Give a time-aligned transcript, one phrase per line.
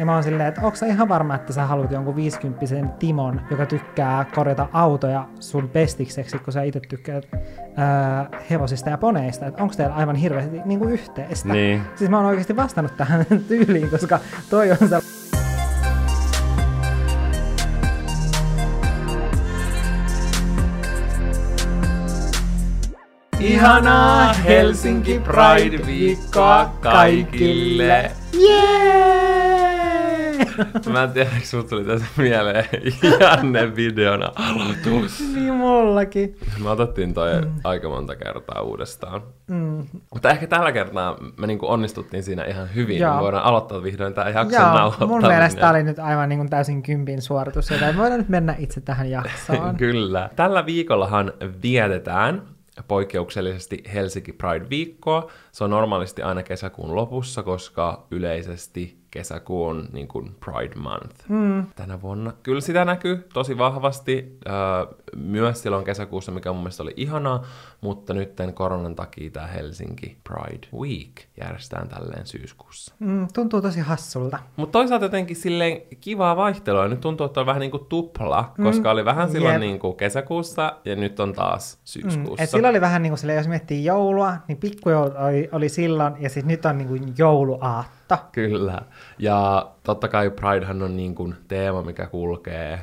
[0.00, 2.66] Ja mä oon silleen, että onko sä ihan varma, että sä haluat jonkun 50
[2.98, 7.28] Timon, joka tykkää korjata autoja sun pestikseksi, kun sä itse tykkäät
[7.76, 11.48] ää, hevosista ja poneista, että onko teillä aivan hirveästi niin kuin yhteistä.
[11.48, 11.82] Niin.
[11.96, 14.20] Siis mä oon oikeasti vastannut tähän tyyliin, koska
[14.50, 15.00] toi on se
[23.40, 28.10] Ihanaa Helsinki Pride-viikkoa kaikille!
[28.32, 29.59] Jee!
[30.92, 32.64] Mä en tiedä, miksi tuli tässä mieleen
[33.20, 35.20] Janne videona aloitus.
[35.34, 36.36] niin mullakin.
[36.62, 37.50] Me otettiin toi mm.
[37.64, 39.22] aika monta kertaa uudestaan.
[39.46, 39.86] Mm.
[40.14, 42.98] Mutta ehkä tällä kertaa me niinku onnistuttiin siinä ihan hyvin.
[42.98, 43.14] Joo.
[43.14, 45.20] Me voidaan aloittaa vihdoin tämä jakson Joo, nauhoittaminen.
[45.22, 48.54] mun mielestä tää oli nyt aivan niin kuin täysin kympin suoritus, joten voidaan nyt mennä
[48.58, 49.76] itse tähän jaksoon.
[49.86, 50.30] Kyllä.
[50.36, 52.42] Tällä viikollahan vietetään
[52.88, 55.30] poikkeuksellisesti Helsinki Pride-viikkoa.
[55.52, 61.66] Se on normaalisti aina kesäkuun lopussa, koska yleisesti kesäkuu on niin kuin Pride Month mm.
[61.76, 62.32] tänä vuonna.
[62.42, 67.42] Kyllä sitä näkyy tosi vahvasti äh, myös silloin kesäkuussa, mikä mun mielestä oli ihanaa,
[67.80, 72.94] mutta nyt koronan takia tämä Helsinki Pride Week järjestetään tälleen syyskuussa.
[72.98, 74.38] Mm, tuntuu tosi hassulta.
[74.56, 76.88] Mutta toisaalta jotenkin silleen kivaa vaihtelua.
[76.88, 79.96] Nyt tuntuu, että on vähän niin kuin tupla, koska mm, oli vähän silloin niin kuin
[79.96, 82.44] kesäkuussa ja nyt on taas Mm, syyskuussa.
[82.44, 86.14] et silloin oli vähän niin kuin silleen, jos miettii joulua, niin pikkujoulut oli, oli silloin,
[86.20, 88.16] ja sitten nyt on niin kuin jouluaatto.
[88.32, 88.82] Kyllä.
[89.18, 92.80] Ja totta kai Pridehan on niin kuin teema, mikä kulkee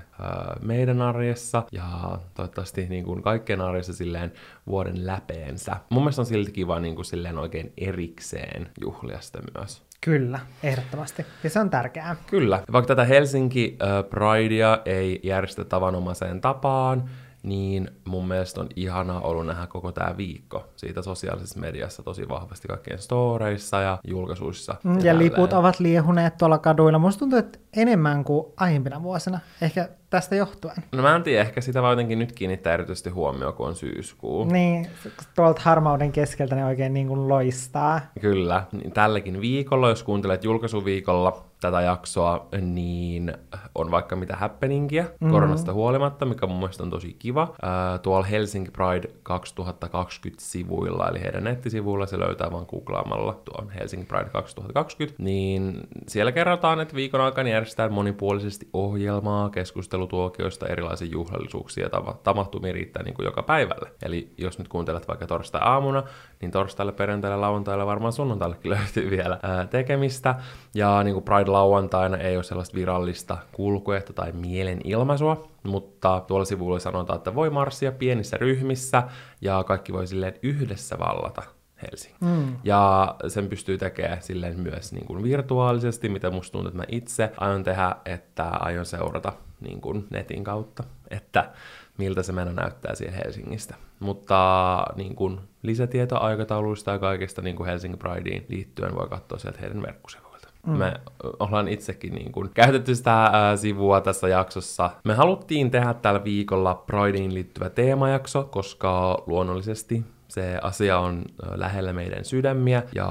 [0.61, 4.31] meidän arjessa ja toivottavasti niin kuin kaikkien arjessa silleen
[4.67, 5.75] vuoden läpeensä.
[5.89, 9.87] Mun mielestä on silti kiva niin kuin silleen oikein erikseen juhlia sitä myös.
[10.01, 11.25] Kyllä, ehdottomasti.
[11.43, 12.15] Ja se on tärkeää.
[12.29, 12.63] Kyllä.
[12.71, 17.09] Vaikka tätä Helsinki äh, Pridea ei järjestetä tavanomaiseen tapaan,
[17.43, 22.67] niin mun mielestä on ihanaa ollut nähdä koko tämä viikko siitä sosiaalisessa mediassa tosi vahvasti
[22.67, 24.75] kaikkien storeissa ja julkaisuissa.
[24.83, 25.19] Mm, ja tälleen.
[25.19, 26.99] liput ovat liehuneet tuolla kaduilla.
[26.99, 29.39] Musta tuntuu, että enemmän kuin aiempina vuosina.
[29.61, 30.75] Ehkä tästä johtuen.
[30.91, 34.45] No mä en tiedä, ehkä sitä vaan jotenkin nyt kiinnittää erityisesti huomioon, kun on syyskuu.
[34.45, 34.87] Niin,
[35.35, 38.01] tuolta harmauden keskeltä ne oikein niin kuin loistaa.
[38.21, 43.33] Kyllä, niin tälläkin viikolla, jos kuuntelet julkaisuviikolla tätä jaksoa, niin
[43.75, 45.31] on vaikka mitä happeningia mm-hmm.
[45.31, 47.53] koronasta huolimatta, mikä mun mielestä on tosi kiva.
[47.61, 54.05] Ää, tuolla Helsinki Pride 2020 sivuilla, eli heidän nettisivuilla, se löytää vaan googlaamalla tuon Helsinki
[54.05, 61.89] Pride 2020, niin siellä kerrotaan, että viikon aikana järjestetään monipuolisesti ohjelmaa, keskustelutuokioista, erilaisia juhlallisuuksia ja
[61.99, 63.91] tava- tapahtumia riittää niin kuin joka päivälle.
[64.03, 66.03] Eli jos nyt kuuntelet vaikka torstai-aamuna,
[66.41, 70.35] niin torstaille, perjantaille, lauantaille, varmaan sunnuntaillekin löytyy vielä ää, tekemistä.
[70.75, 77.17] Ja niin kuin Pride-lauantaina ei ole sellaista virallista kulkuehto tai mielenilmaisua, mutta tuolla sivulla sanotaan,
[77.17, 79.03] että voi marssia pienissä ryhmissä
[79.41, 81.43] ja kaikki voi silleen yhdessä vallata
[81.81, 82.17] Helsinki.
[82.21, 82.55] Mm.
[82.63, 87.31] Ja sen pystyy tekemään silleen myös niin kuin virtuaalisesti, mitä musta tuntuu, että mä itse
[87.37, 91.51] aion tehdä, että aion seurata niin kuin netin kautta, että
[91.97, 93.75] miltä se meno näyttää siellä Helsingistä.
[93.99, 99.59] Mutta niin kuin lisätietoa aikatauluista ja kaikesta niin kuin Helsingin Prideen liittyen voi katsoa sieltä
[99.61, 100.26] heidän verkkosivuilta.
[100.65, 100.77] Mm.
[100.77, 100.93] Me
[101.39, 104.89] ollaan itsekin niin kuin käytetty sitä ää, sivua tässä jaksossa.
[105.03, 111.25] Me haluttiin tehdä tällä viikolla Prideen liittyvä teemajakso, koska luonnollisesti se asia on
[111.55, 113.07] lähellä meidän sydämiä ja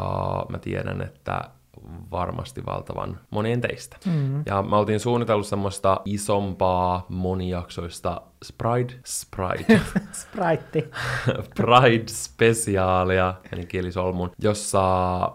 [0.49, 1.41] mä tiedän, että
[2.11, 3.97] varmasti valtavan monien teistä.
[4.07, 4.43] Mm.
[4.47, 9.81] Ja me oltiin suunnitellut semmoista isompaa monijaksoista Sprite, Sprite,
[10.23, 10.89] Sprite.
[11.61, 14.85] Pride-spesiaalia, eli kielisolmun, jossa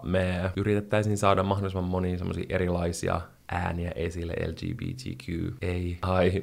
[0.03, 5.99] me yritettäisiin saada mahdollisimman monia semmoisia erilaisia ääniä esille LGBTQI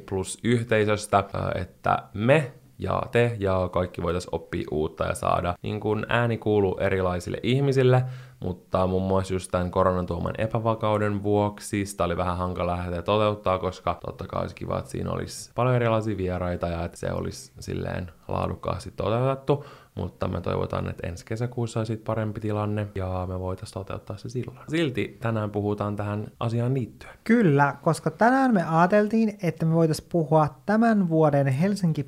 [0.08, 6.06] plus yhteisöstä, että me ja te ja kaikki voitaisiin oppia uutta ja saada niin kun
[6.08, 8.04] ääni kuuluu erilaisille ihmisille,
[8.40, 13.58] mutta muun muassa just tämän koronan tuoman epävakauden vuoksi sitä oli vähän hankala lähteä toteuttaa,
[13.58, 17.52] koska totta kai olisi kiva, että siinä olisi paljon erilaisia vieraita ja että se olisi
[17.60, 19.64] silleen laadukkaasti toteutettu,
[19.94, 24.58] mutta me toivotaan, että ensi kesäkuussa olisi parempi tilanne ja me voitaisiin toteuttaa se silloin.
[24.69, 27.14] Silti tänään puhutaan tähän asiaan liittyen.
[27.24, 32.04] Kyllä, koska tänään me ajateltiin, että me voitaisiin puhua tämän vuoden Helsinki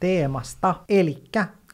[0.00, 1.24] Pride-teemasta, eli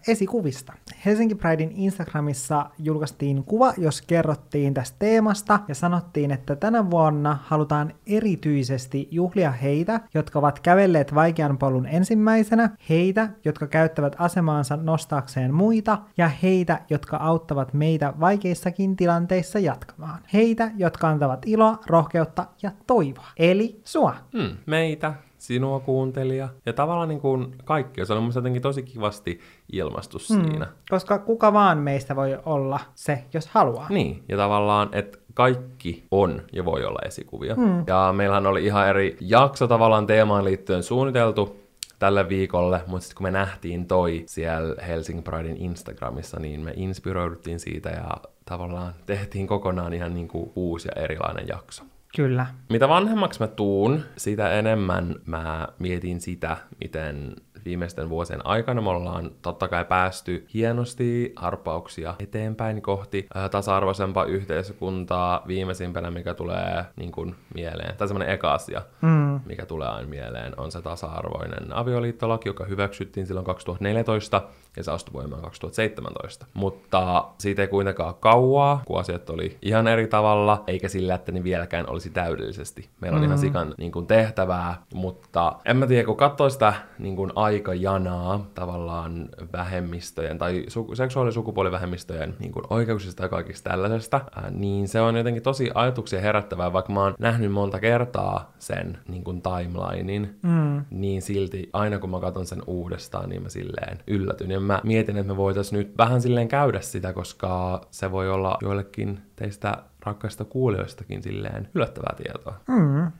[0.08, 0.72] esikuvista.
[1.04, 7.94] Helsinki Pridein Instagramissa julkaistiin kuva, jos kerrottiin tästä teemasta ja sanottiin, että tänä vuonna halutaan
[8.06, 15.98] erityisesti juhlia heitä, jotka ovat kävelleet vaikean polun ensimmäisenä, heitä, jotka käyttävät asemaansa nostaakseen muita
[16.16, 20.18] ja heitä, jotka auttavat meitä vaikeissakin tilanteissa jatkamaan.
[20.32, 23.26] Heitä, jotka antavat iloa, rohkeutta ja toivoa.
[23.36, 24.14] Eli sua.
[24.32, 25.14] Hmm, meitä,
[25.46, 26.48] sinua kuuntelija.
[26.66, 29.40] Ja tavallaan niin kuin kaikki, se on mun mielestä jotenkin tosi kivasti
[29.72, 30.66] ilmastu siinä.
[30.90, 33.86] Koska kuka vaan meistä voi olla se, jos haluaa.
[33.88, 37.54] Niin, ja tavallaan, että kaikki on ja voi olla esikuvia.
[37.54, 37.84] Mm.
[37.86, 41.56] Ja meillähän oli ihan eri jakso tavallaan teemaan liittyen suunniteltu
[41.98, 47.60] tälle viikolle, mutta sitten kun me nähtiin toi siellä Helsingin Pridein Instagramissa, niin me inspiroiduttiin
[47.60, 48.10] siitä ja
[48.44, 51.84] tavallaan tehtiin kokonaan ihan niin kuin uusi ja erilainen jakso.
[52.16, 52.46] Kyllä.
[52.68, 59.30] Mitä vanhemmaksi mä tuun, sitä enemmän mä mietin sitä, miten viimeisten vuosien aikana me ollaan
[59.42, 65.42] totta kai päästy hienosti harppauksia eteenpäin kohti ää, tasa-arvoisempaa yhteiskuntaa.
[65.46, 69.40] Viimeisimpänä, mikä tulee niin kuin, mieleen, tai semmoinen eka asia, mm.
[69.46, 74.42] mikä tulee aina mieleen, on se tasa-arvoinen avioliittolaki, joka hyväksyttiin silloin 2014
[74.76, 76.46] ja se astui voimaan 2017.
[76.54, 81.44] Mutta siitä ei kuitenkaan kauaa, kun asiat oli ihan eri tavalla, eikä sillä, että ne
[81.44, 82.88] vieläkään olisi täydellisesti.
[83.00, 83.26] Meillä on mm.
[83.26, 88.46] ihan sikan niin kuin, tehtävää, mutta en mä tiedä, kun katsoo sitä niin kuin, aikajanaa
[88.54, 94.88] tavallaan vähemmistöjen tai su- seksuaali- ja sukupuolivähemmistöjen niin kuin, oikeuksista ja kaikista tällaisesta, ää, niin
[94.88, 99.42] se on jotenkin tosi ajatuksia herättävää, vaikka mä oon nähnyt monta kertaa sen niin kuin
[99.42, 100.84] timelinein, mm.
[100.90, 104.50] niin silti aina kun mä katson sen uudestaan, niin mä silleen yllätyn.
[104.50, 108.58] Ja mä mietin, että me voitaisiin nyt vähän silleen käydä sitä, koska se voi olla
[108.62, 109.76] joillekin teistä
[110.06, 112.54] rakkaista kuulijoistakin silleen yllättävää tietoa.
[112.68, 113.12] Mm.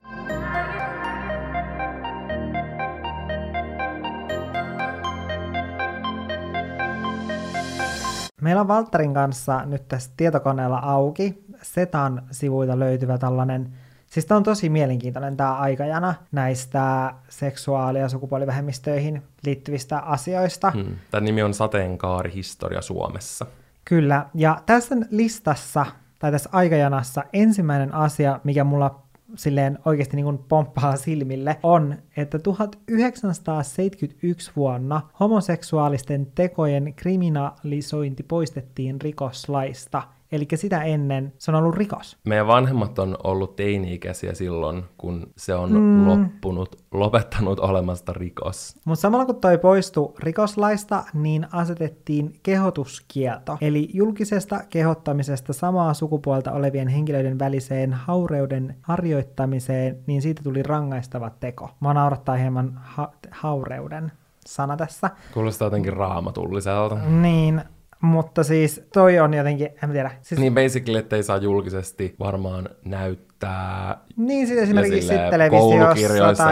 [8.43, 11.45] Meillä on Valtterin kanssa nyt tässä tietokoneella auki.
[11.63, 13.73] Setan sivuilta löytyvä tällainen
[14.15, 20.71] Siis tämä on tosi mielenkiintoinen tämä aikajana näistä seksuaali- ja sukupuolivähemmistöihin liittyvistä asioista.
[20.71, 20.97] Hmm.
[21.11, 23.47] Tämä nimi on Sateenkaarihistoria Suomessa.
[23.85, 25.87] Kyllä, ja tässä listassa
[26.19, 29.03] tai tässä aikajanassa ensimmäinen asia, mikä mulla
[29.35, 40.03] silleen oikeasti niin pomppaa silmille, on, että 1971 vuonna homoseksuaalisten tekojen kriminalisointi poistettiin rikoslaista.
[40.35, 42.17] Eli sitä ennen se on ollut rikos.
[42.25, 46.09] Meidän vanhemmat on ollut teini-ikäisiä silloin, kun se on mm.
[46.09, 48.77] loppunut, lopettanut olemasta rikos.
[48.85, 53.59] Mutta samalla kun toi poistui rikoslaista, niin asetettiin kehotuskielto.
[53.61, 61.71] Eli julkisesta kehottamisesta samaa sukupuolta olevien henkilöiden väliseen haureuden harjoittamiseen, niin siitä tuli rangaistava teko.
[61.81, 64.13] Mä naurattaa hieman ha- haureuden
[64.47, 65.11] sana tässä.
[65.35, 66.95] Kuulostaa jotenkin raamatulliselta.
[66.95, 67.63] Niin,
[68.05, 70.11] mutta siis toi on jotenkin, en tiedä.
[70.23, 70.41] Siis...
[70.41, 73.99] Niin basically, ettei saa julkisesti varmaan näyttää.
[74.17, 76.45] Niin siis esimerkiksi sit televisiossa tai kirjoissa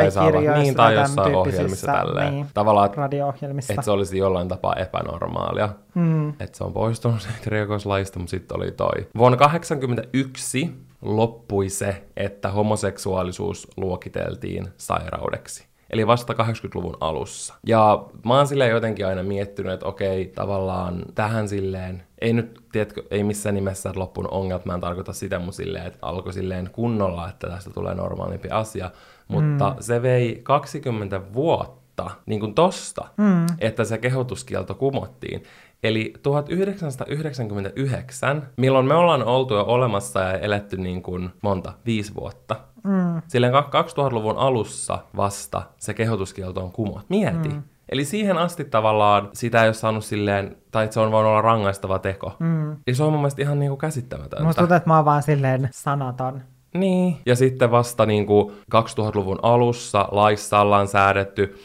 [0.59, 2.35] niin, tai jossain ohjelmissa tälleen.
[2.35, 3.73] Niin, Tavallaan, radio-ohjelmissa.
[3.73, 5.69] Että se olisi jollain tapaa epänormaalia.
[5.95, 6.29] Mm.
[6.29, 9.07] Että se on poistunut rikoslaista, mutta sitten oli toi.
[9.19, 10.71] Vuonna 1981
[11.03, 15.72] loppui se, että homoseksuaalisuus luokiteltiin sairaudeksi.
[15.93, 17.55] Eli vasta 80-luvun alussa.
[17.67, 23.03] Ja mä oon silleen jotenkin aina miettinyt, että okei, tavallaan tähän silleen, ei nyt, tiedätkö,
[23.11, 27.29] ei missään nimessä loppunut ongelmat, mä en tarkoita sitä mun silleen, että alkoi silleen kunnolla,
[27.29, 28.91] että tästä tulee normaalimpi asia,
[29.29, 29.77] mutta mm.
[29.81, 33.47] se vei 20 vuotta, niin kuin tosta, mm.
[33.59, 35.43] että se kehotuskielto kumottiin.
[35.83, 42.57] Eli 1999, milloin me ollaan oltu jo olemassa ja eletty niin kuin monta, viisi vuotta,
[42.85, 43.23] Mm.
[43.29, 47.05] Silleen 2000-luvun alussa vasta se kehotuskielto on kumot.
[47.09, 47.49] Mieti.
[47.49, 47.63] Mm.
[47.89, 51.43] Eli siihen asti tavallaan sitä ei ole saanut silleen, tai että se on voinut olla
[51.43, 52.33] rangaistava teko.
[52.39, 52.77] Mm.
[52.87, 54.45] Ja se on mun mielestä ihan niinku käsittämätöntä.
[54.45, 56.43] Musta tuntuu, että mä oon vaan silleen sanaton.
[56.75, 57.17] Niin.
[57.27, 61.59] Ja sitten vasta niinku 2000-luvun alussa laissa ollaan säädetty,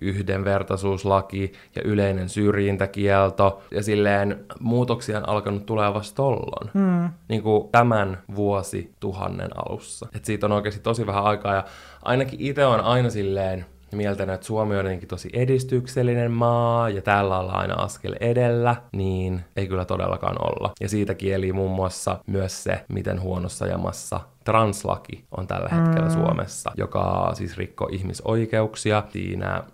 [0.00, 3.62] yhdenvertaisuuslaki ja yleinen syrjintäkielto.
[3.70, 6.70] Ja silleen muutoksia on alkanut tulee vasta tollon.
[6.74, 7.10] Mm.
[7.28, 10.08] Niin kuin tämän vuosi tuhannen alussa.
[10.14, 11.64] Et siitä on oikeasti tosi vähän aikaa ja
[12.02, 17.38] ainakin itse on aina silleen mieltänyt, että Suomi on jotenkin tosi edistyksellinen maa ja täällä
[17.38, 20.72] ollaan aina askel edellä, niin ei kyllä todellakaan olla.
[20.80, 26.14] Ja siitä kieli muun muassa myös se, miten huonossa jamassa translaki on tällä hetkellä mm.
[26.14, 29.04] Suomessa, joka siis rikkoo ihmisoikeuksia.
[29.08, 29.64] Siinä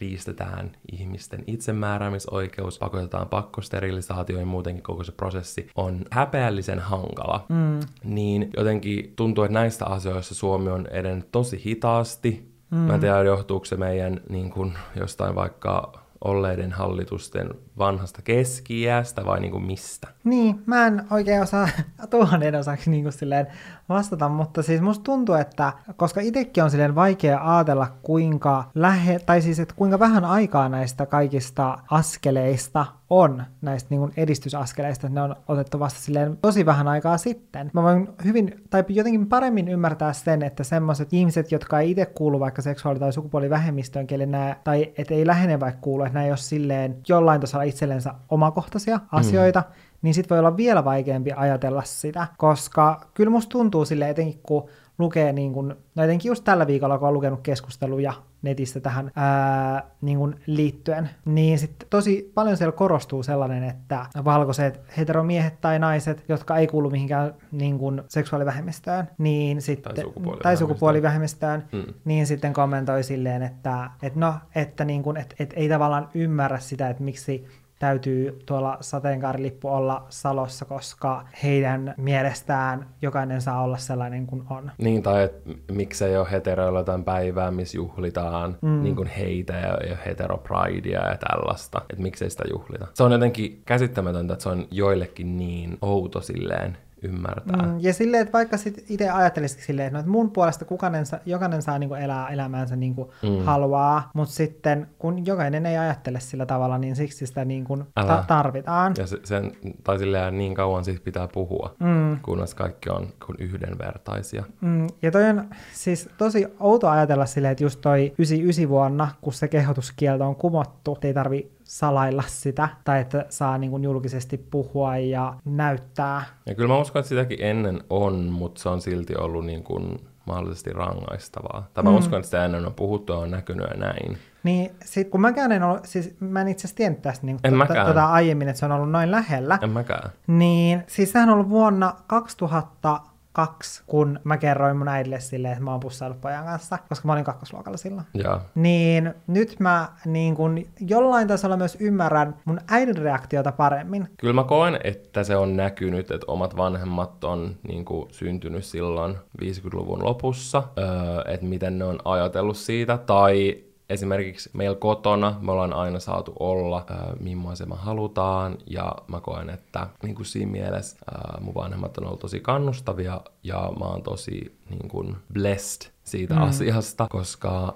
[0.00, 7.46] riistetään ihmisten itsemääräämisoikeus, pakotetaan pakkosterilisaatioihin, muutenkin koko se prosessi on häpeällisen hankala.
[7.48, 7.80] Mm.
[8.04, 12.49] Niin jotenkin tuntuu, että näistä asioista Suomi on edennyt tosi hitaasti.
[12.70, 12.78] Mm.
[12.78, 15.92] Mä en tiedä, johtuuko se meidän niin kun, jostain vaikka
[16.24, 18.84] olleiden hallitusten vanhasta keski
[19.26, 20.08] vai niin kuin mistä?
[20.24, 21.68] Niin, mä en oikein osaa
[22.10, 23.46] tuhannen osaksi niin kuin silleen
[23.88, 29.42] vastata, mutta siis musta tuntuu, että koska itsekin on silleen vaikea ajatella kuinka lähe, tai
[29.42, 35.22] siis että kuinka vähän aikaa näistä kaikista askeleista on näistä niin kuin edistysaskeleista, että ne
[35.22, 37.70] on otettu vasta silleen tosi vähän aikaa sitten.
[37.72, 42.40] Mä voin hyvin, tai jotenkin paremmin ymmärtää sen, että semmoiset ihmiset, jotka ei itse kuulu
[42.40, 46.30] vaikka seksuaali- tai sukupuolivähemmistöön, kelle nämä, tai et ei lähene vaikka kuulu, että nämä ei
[46.30, 51.82] ole silleen jollain tasolla itsellensä omakohtaisia asioita, mm niin sit voi olla vielä vaikeampi ajatella
[51.84, 54.68] sitä, koska kyllä musta tuntuu sille etenkin kun
[55.00, 59.82] lukee, niin kun, no etenkin just tällä viikolla, kun on lukenut keskusteluja netistä tähän ää,
[60.00, 66.24] niin kun liittyen, niin sitten tosi paljon siellä korostuu sellainen, että valkoiset heteromiehet tai naiset,
[66.28, 71.94] jotka ei kuulu mihinkään niin kun seksuaalivähemmistöön, niin sitten, tai, sukupuolivähemmistöön, tai sukupuolivähemmistöön mm.
[72.04, 76.58] niin sitten kommentoi silleen, että, että no, että niin kun, et, et ei tavallaan ymmärrä
[76.58, 77.46] sitä, että miksi
[77.80, 84.70] täytyy tuolla sateenkaarilippu olla Salossa, koska heidän mielestään jokainen saa olla sellainen kuin on.
[84.78, 88.82] Niin, tai että miksei ole heteroilla jotain päivää, missä juhlitaan mm.
[88.82, 91.80] niin kuin heitä ja, ja heteropridea ja tällaista.
[91.90, 92.86] Että miksei sitä juhlita.
[92.94, 97.66] Se on jotenkin käsittämätöntä, että se on joillekin niin outo silleen ymmärtää.
[97.66, 101.04] Mm, ja silleen, että vaikka sit itse ajattelisikin silleen, että, no, että mun puolesta kukainen
[101.26, 103.44] jokainen saa niinku elää elämäänsä niin kuin mm.
[103.44, 108.24] haluaa, mutta sitten kun jokainen ei ajattele sillä tavalla, niin siksi sitä niin kuin ta-
[108.28, 108.94] tarvitaan.
[108.98, 109.52] Ja se, sen,
[109.84, 112.18] tai silleen niin kauan siitä pitää puhua, mm.
[112.22, 114.44] kunnes kaikki on kun yhdenvertaisia.
[114.60, 119.32] Mm, ja toi on siis tosi outo ajatella silleen, että just toi 99 vuonna, kun
[119.32, 124.96] se kehotuskielto on kumottu, ei tarvi salailla sitä, tai että saa niin kuin julkisesti puhua
[124.96, 126.24] ja näyttää.
[126.46, 129.98] Ja kyllä mä uskon, että sitäkin ennen on, mutta se on silti ollut niin kuin
[130.26, 131.68] mahdollisesti rangaistavaa.
[131.74, 131.96] Tai mä mm.
[131.96, 134.18] uskon, että sitä ennen on puhuttu ja on näkynyt ja näin.
[134.42, 137.52] Niin, sit kun mäkään en ollut, siis mä en itse asiassa tiennyt tästä niin, en
[137.52, 139.58] t- tota aiemmin, että se on ollut noin lähellä.
[139.62, 140.10] En mäkään.
[140.26, 143.00] Niin, siis sehän on ollut vuonna 2000
[143.32, 147.12] kaksi, kun mä kerroin mun äidille silleen, että mä oon pussaillut pojan kanssa, koska mä
[147.12, 148.06] olin kakkosluokalla silloin.
[148.14, 148.40] Ja.
[148.54, 154.08] Niin nyt mä niin kun jollain tasolla myös ymmärrän mun äidin reaktiota paremmin.
[154.16, 159.16] Kyllä mä koen, että se on näkynyt, että omat vanhemmat on niin kuin, syntynyt silloin
[159.42, 165.72] 50-luvun lopussa, öö, että miten ne on ajatellut siitä, tai esimerkiksi meillä kotona me ollaan
[165.72, 170.96] aina saatu olla, äh, millaisen me halutaan, ja mä koen, että niin kuin siinä mielessä
[171.14, 176.34] äh, mun vanhemmat on ollut tosi kannustavia, ja mä oon tosi niin kuin blessed siitä
[176.34, 176.42] mm.
[176.42, 177.74] asiasta, koska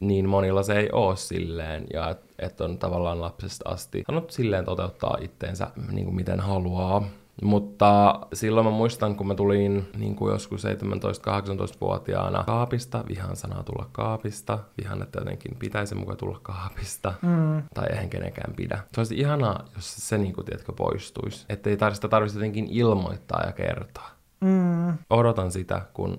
[0.00, 4.64] niin monilla se ei ole silleen, ja että et on tavallaan lapsesta asti saanut silleen
[4.64, 7.04] toteuttaa itteensä niin kuin miten haluaa.
[7.42, 13.88] Mutta silloin mä muistan, kun mä tulin niin kuin joskus 17-18-vuotiaana kaapista, vihan sanaa tulla
[13.92, 17.62] kaapista, vihan, että jotenkin pitäisi mukaan tulla kaapista, mm.
[17.74, 18.78] tai eihän kenenkään pidä.
[18.94, 21.46] Se olisi ihanaa, jos se niin kuin, tiedätkö, poistuisi.
[21.48, 24.10] Että ei tarvitse, tarvitsisi jotenkin ilmoittaa ja kertoa.
[24.40, 24.98] Mm.
[25.10, 26.18] Odotan sitä, kun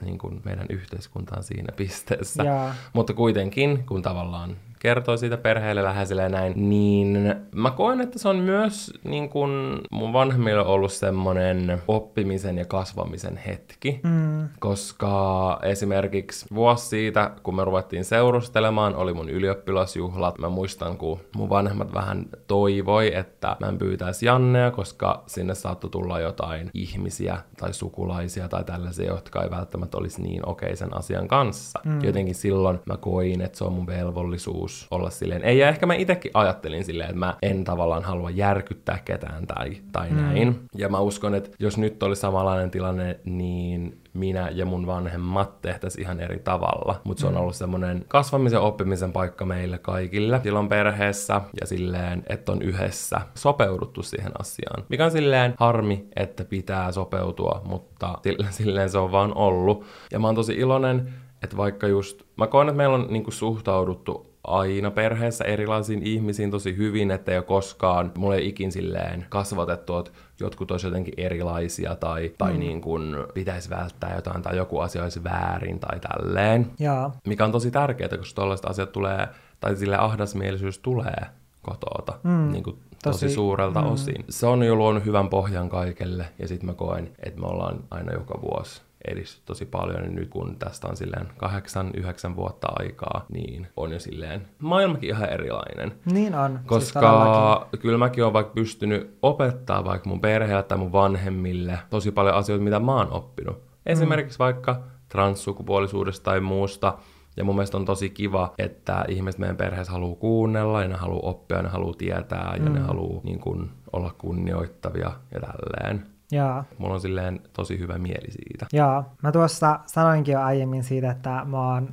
[0.00, 2.42] niin kuin meidän yhteiskunta on siinä pisteessä.
[2.42, 2.76] Yeah.
[2.92, 8.28] Mutta kuitenkin, kun tavallaan kertoo siitä perheelle läheiselle ja näin, niin mä koen, että se
[8.28, 14.48] on myös niin kun mun vanhemmilla ollut semmonen oppimisen ja kasvamisen hetki, mm.
[14.58, 20.38] koska esimerkiksi vuosi siitä, kun me ruvettiin seurustelemaan, oli mun ylioppilasjuhlat.
[20.38, 25.90] Mä muistan, kun mun vanhemmat vähän toivoi, että mä en pyytäisi Jannea, koska sinne saattoi
[25.90, 31.28] tulla jotain ihmisiä tai sukulaisia tai tällaisia, jotka ei välttämättä olisi niin okei sen asian
[31.28, 31.80] kanssa.
[31.84, 32.04] Mm.
[32.04, 35.86] Jotenkin silloin mä koin, että se on mun velvollisuus tarkoitus olla silleen, ei, ja ehkä
[35.86, 40.16] mä itsekin ajattelin silleen, että mä en tavallaan halua järkyttää ketään tai, tai mm.
[40.16, 40.60] näin.
[40.76, 46.04] Ja mä uskon, että jos nyt oli samanlainen tilanne, niin minä ja mun vanhemmat tehtäisiin
[46.04, 47.00] ihan eri tavalla.
[47.04, 47.40] Mutta se on mm.
[47.40, 54.02] ollut semmoinen kasvamisen oppimisen paikka meille kaikille silloin perheessä ja silleen, että on yhdessä sopeuduttu
[54.02, 54.84] siihen asiaan.
[54.88, 58.18] Mikä on silleen harmi, että pitää sopeutua, mutta
[58.50, 59.84] silleen se on vaan ollut.
[60.12, 61.12] Ja mä oon tosi iloinen,
[61.42, 66.76] että vaikka just, mä koen, että meillä on niinku suhtauduttu aina perheessä erilaisiin ihmisiin tosi
[66.76, 71.96] hyvin, että ei ole koskaan, mulle ei ikin silleen kasvatettu, että jotkut olisi jotenkin erilaisia
[71.96, 72.58] tai, tai mm.
[72.58, 76.70] niin kuin pitäisi välttää jotain tai joku asia olisi väärin tai tälleen.
[76.78, 77.16] Jaa.
[77.26, 79.28] Mikä on tosi tärkeää, koska tällaiset asiat tulee,
[79.60, 81.26] tai sille ahdasmielisyys tulee
[81.62, 82.52] kotoota mm.
[82.52, 83.92] niin kuin tosi, tosi suurelta mm.
[83.92, 84.24] osin.
[84.28, 88.12] Se on jo luonut hyvän pohjan kaikelle ja sitten mä koen, että me ollaan aina
[88.12, 93.26] joka vuosi edistynyt tosi paljon, niin nyt kun tästä on silleen kahdeksan, yhdeksän vuotta aikaa,
[93.32, 95.92] niin on jo silleen maailmakin ihan erilainen.
[96.12, 96.50] Niin on.
[96.52, 101.78] Siis Koska siis kyllä mäkin olen vaikka pystynyt opettaa vaikka mun perheelle tai mun vanhemmille
[101.90, 103.62] tosi paljon asioita, mitä mä oon oppinut.
[103.86, 104.44] Esimerkiksi mm.
[104.44, 106.98] vaikka transsukupuolisuudesta tai muusta,
[107.36, 111.30] ja mun mielestä on tosi kiva, että ihmiset meidän perheessä haluaa kuunnella ja ne haluaa
[111.30, 112.72] oppia, ne haluaa tietää ja mm.
[112.72, 116.11] ne haluaa niin kun, olla kunnioittavia ja tälleen.
[116.32, 116.64] Joo.
[116.78, 118.66] Mulla on silleen tosi hyvä mieli siitä.
[118.72, 121.88] Joo, mä tuossa sanoinkin jo aiemmin siitä, että mä oon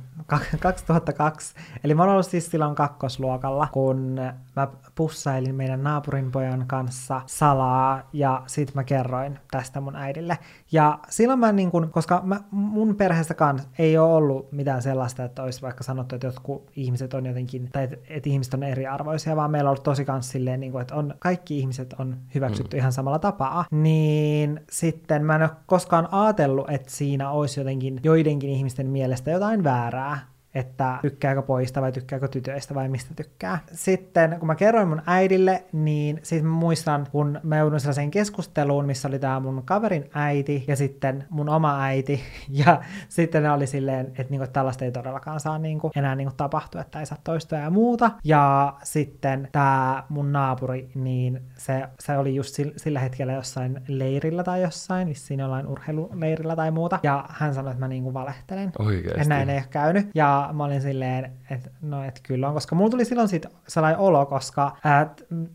[0.60, 1.54] 2002,
[1.84, 4.20] eli mä oon ollut siis silloin kakkosluokalla, kun
[4.60, 10.38] mä pussailin meidän naapurin pojan kanssa salaa ja sit mä kerroin tästä mun äidille.
[10.72, 15.24] Ja silloin mä niin kun, koska mä, mun perheestä kanssa ei ole ollut mitään sellaista,
[15.24, 19.36] että olisi vaikka sanottu, että jotkut ihmiset on jotenkin, tai että, että ihmiset on eriarvoisia,
[19.36, 22.76] vaan meillä on ollut tosi kans silleen, niin kun, että on, kaikki ihmiset on hyväksytty
[22.76, 22.78] mm.
[22.78, 23.64] ihan samalla tapaa.
[23.70, 29.64] Niin sitten mä en ole koskaan ajatellut, että siinä olisi jotenkin joidenkin ihmisten mielestä jotain
[29.64, 33.58] väärää että tykkääkö poista vai tykkääkö tytöistä vai mistä tykkää.
[33.72, 38.86] Sitten kun mä kerroin mun äidille, niin sitten mä muistan, kun mä joudun sellaiseen keskusteluun,
[38.86, 42.20] missä oli tää mun kaverin äiti ja sitten mun oma äiti,
[42.64, 46.80] ja sitten ne oli silleen, että niinku, tällaista ei todellakaan saa niinku, enää niinku, tapahtua,
[46.80, 48.10] että ei saa toistua ja muuta.
[48.24, 54.62] Ja sitten tämä mun naapuri, niin se, se oli just sillä hetkellä jossain leirillä tai
[54.62, 58.72] jossain, vissiin jollain urheiluleirillä tai muuta, ja hän sanoi, että mä niinku valehtelen.
[58.78, 59.20] Oikeesti?
[59.20, 60.10] Että näin ei ole käynyt.
[60.14, 64.00] Ja mä olin silleen, että no et kyllä on, koska mulla tuli silloin sit sellainen
[64.00, 64.76] olo, koska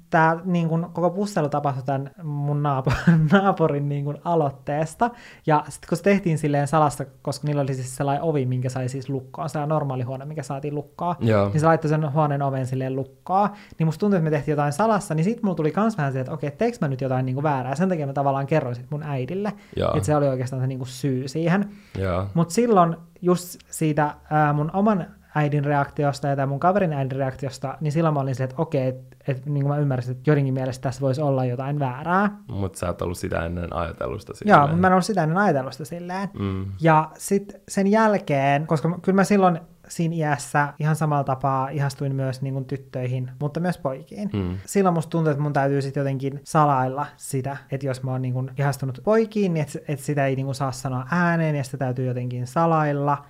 [0.09, 5.11] tämä niin kun, koko pusselu tapahtui tämän mun naap- naapurin niin kun, aloitteesta,
[5.45, 8.89] ja sitten kun se tehtiin silleen salassa, koska niillä oli siis sellainen ovi, minkä sai
[8.89, 11.49] siis lukkoon, sellainen normaali huone, mikä saatiin lukkoa, Joo.
[11.49, 13.49] niin se laittoi sen huoneen oven silleen lukkoa,
[13.79, 16.19] niin musta tuntui, että me tehtiin jotain salassa, niin sitten mulla tuli kans vähän se,
[16.19, 19.03] että okei, teekö mä nyt jotain niin väärää, sen takia mä tavallaan kerroin sit mun
[19.03, 19.53] äidille,
[19.95, 21.69] että se oli oikeastaan se niin syy siihen.
[22.33, 25.05] Mutta silloin just siitä ää, mun oman
[25.35, 29.15] äidin reaktiosta ja mun kaverin äidin reaktiosta, niin silloin mä olin silleen, että okei, että
[29.27, 32.37] et, niin kuin mä ymmärsin, että joidenkin mielestä tässä voisi olla jotain väärää.
[32.47, 34.59] Mutta sä oot ollut sitä ennen ajatellusta silleen.
[34.59, 36.29] Joo, mä en ollut sitä ennen ajatellusta silleen.
[36.39, 36.65] Mm.
[36.81, 42.41] Ja sitten sen jälkeen, koska kyllä mä silloin siinä iässä ihan samalla tapaa ihastuin myös
[42.41, 44.29] niin kuin tyttöihin, mutta myös poikiin.
[44.33, 44.57] Mm.
[44.65, 48.33] Silloin musta tuntuu, että mun täytyy sitten jotenkin salailla sitä, että jos mä oon niin
[48.33, 51.77] kuin ihastunut poikiin, niin että et sitä ei niin kuin saa sanoa ääneen ja sitä
[51.77, 53.25] täytyy jotenkin salailla.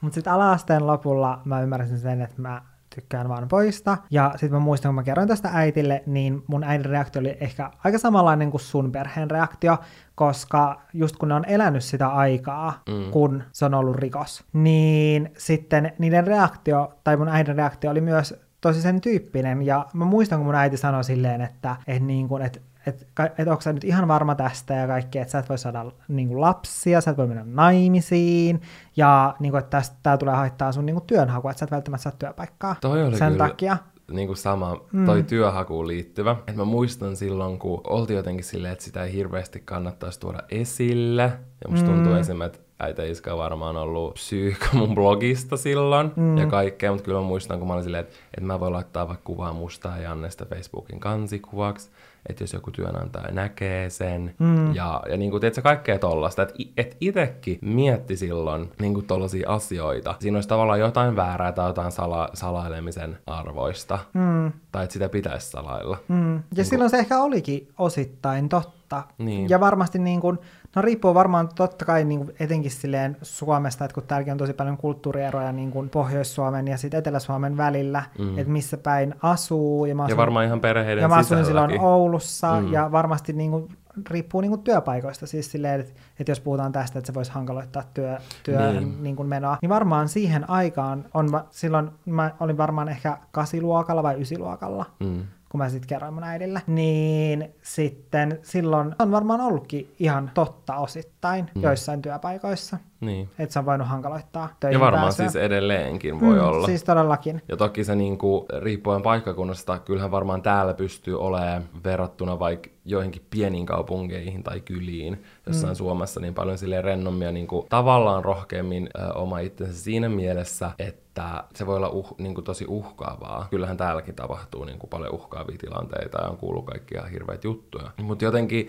[0.00, 2.62] Mutta sitten ala-asteen lopulla mä ymmärsin sen, että mä
[3.00, 3.98] tykkään vaan poista.
[4.10, 7.70] Ja sitten mä muistan, kun mä kerroin tästä äitille, niin mun äidin reaktio oli ehkä
[7.84, 9.78] aika samanlainen kuin sun perheen reaktio,
[10.14, 13.10] koska just kun ne on elänyt sitä aikaa, mm.
[13.10, 18.34] kun se on ollut rikos, niin sitten niiden reaktio, tai mun äidin reaktio oli myös
[18.60, 22.42] tosi sen tyyppinen, ja mä muistan, kun mun äiti sanoi silleen, että, että, niin kuin,
[22.42, 25.58] että että et onko sä nyt ihan varma tästä ja kaikkea, että sä et voi
[25.58, 28.62] saada niin kuin lapsia, sä et voi mennä naimisiin,
[28.96, 32.02] ja niin kuin, että tää tulee haittaa sun niin kuin työnhakua, että sä et välttämättä
[32.02, 33.48] saa työpaikkaa Toi oli sen kyllä.
[33.48, 33.76] takia
[34.10, 35.26] niin kuin sama, toi mm.
[35.26, 36.36] työhakuun liittyvä.
[36.46, 41.22] Et mä muistan silloin, kun oltiin jotenkin silleen, että sitä ei hirveästi kannattaisi tuoda esille.
[41.64, 41.94] Ja musta mm.
[41.94, 46.38] tuntuu esimerkiksi, että äitä Iska varmaan ollut psyyka mun blogista silloin mm.
[46.38, 49.08] ja kaikkea, mutta kyllä mä muistan, kun mä olin silleen, että, että mä voin laittaa
[49.08, 51.90] vaikka kuvaa musta ja Jannesta Facebookin kansikuvaksi,
[52.28, 54.74] että jos joku työnantaja näkee sen, mm.
[54.74, 59.50] ja, ja niin kuin, tiedätkö, kaikkea tollasta, että et itsekin mietti silloin niin kuin tollaisia
[59.50, 60.14] asioita.
[60.20, 64.52] Siinä olisi tavallaan jotain väärää tai jotain sala, salailemisen arvoista, mm.
[64.72, 65.98] tai että sitä pitäisi salailla.
[66.08, 66.34] Mm.
[66.34, 66.98] Ja niin silloin kuin...
[66.98, 68.77] se ehkä olikin osittain totta.
[69.18, 69.48] Niin.
[69.48, 70.38] Ja varmasti niin kuin,
[70.76, 74.52] No riippuu varmaan totta kai niin kuin etenkin silleen Suomesta, että kun täälläkin on tosi
[74.52, 78.38] paljon kulttuurieroja niin kuin Pohjois-Suomen ja sitten Etelä-Suomen välillä, mm.
[78.38, 79.84] että missä päin asuu.
[79.84, 82.72] Ja, mä asuin, ja varmaan ihan perheiden Ja mä asuin silloin Oulussa mm.
[82.72, 83.68] ja varmasti niin kuin,
[84.10, 87.82] riippuu niin kuin työpaikoista, siis silleen, että, että jos puhutaan tästä, että se voisi hankaloittaa
[87.94, 89.02] työ, työ niin.
[89.02, 94.20] Niin kuin menoa, niin varmaan siihen aikaan on, silloin mä olin varmaan ehkä kasiluokalla vai
[94.20, 94.86] ysiluokalla.
[95.00, 100.76] Mm kun mä sitten kerroin mun äidille, niin sitten silloin on varmaan ollutkin ihan totta
[100.76, 101.62] osittain mm.
[101.62, 102.78] joissain työpaikoissa.
[103.00, 103.30] Niin.
[103.38, 105.28] Että se on voinut hankaloittaa töihin Ja varmaan pääsyä.
[105.28, 106.66] siis edelleenkin voi mm, olla.
[106.66, 107.42] Siis todellakin.
[107.48, 113.66] Ja toki se niinku, riippuen paikkakunnasta, kyllähän varmaan täällä pystyy olemaan verrattuna vaikka joihinkin pieniin
[113.66, 115.76] kaupunkeihin tai kyliin jossain mm.
[115.76, 121.44] Suomessa niin paljon silleen rennommin ja niinku, tavallaan rohkeammin ö, oma itsensä siinä mielessä, että
[121.54, 123.46] se voi olla uh, niinku, tosi uhkaavaa.
[123.50, 127.90] Kyllähän täälläkin tapahtuu niinku, paljon uhkaavia tilanteita ja on kuullut kaikkia hirveitä juttuja.
[128.02, 128.68] Mutta jotenkin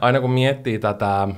[0.00, 1.28] aina kun miettii tätä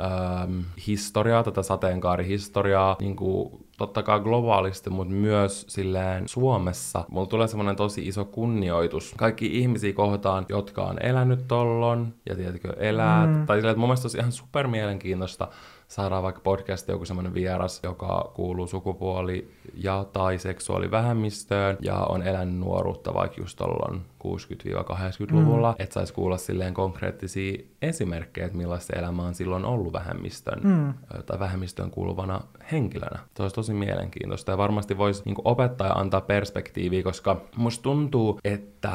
[0.00, 7.04] ähm, historiaa, tätä sateenkaarihistoriaa, niin kuin totta kai globaalisti, mutta myös silleen Suomessa.
[7.08, 12.72] Mulla tulee semmoinen tosi iso kunnioitus kaikki ihmisiä kohtaan, jotka on elänyt tollon ja tiedätkö,
[12.78, 13.26] elää.
[13.26, 13.46] Mm.
[13.46, 15.48] Tai silleen, että mun mielestä olisi ihan super mielenkiintoista
[15.88, 22.58] saadaan vaikka podcast joku semmoinen vieras, joka kuuluu sukupuoli- ja tai seksuaalivähemmistöön ja on elänyt
[22.58, 25.76] nuoruutta vaikka just tuolloin 60-80-luvulla, mm.
[25.82, 30.94] että saisi kuulla silleen konkreettisia esimerkkejä, että millaista elämä on silloin ollut vähemmistön mm.
[31.26, 32.40] tai vähemmistöön kuuluvana
[32.72, 33.18] henkilönä.
[33.36, 38.38] Se olisi tosi mielenkiintoista ja varmasti voisi niin opettaa ja antaa perspektiiviä, koska musta tuntuu,
[38.44, 38.92] että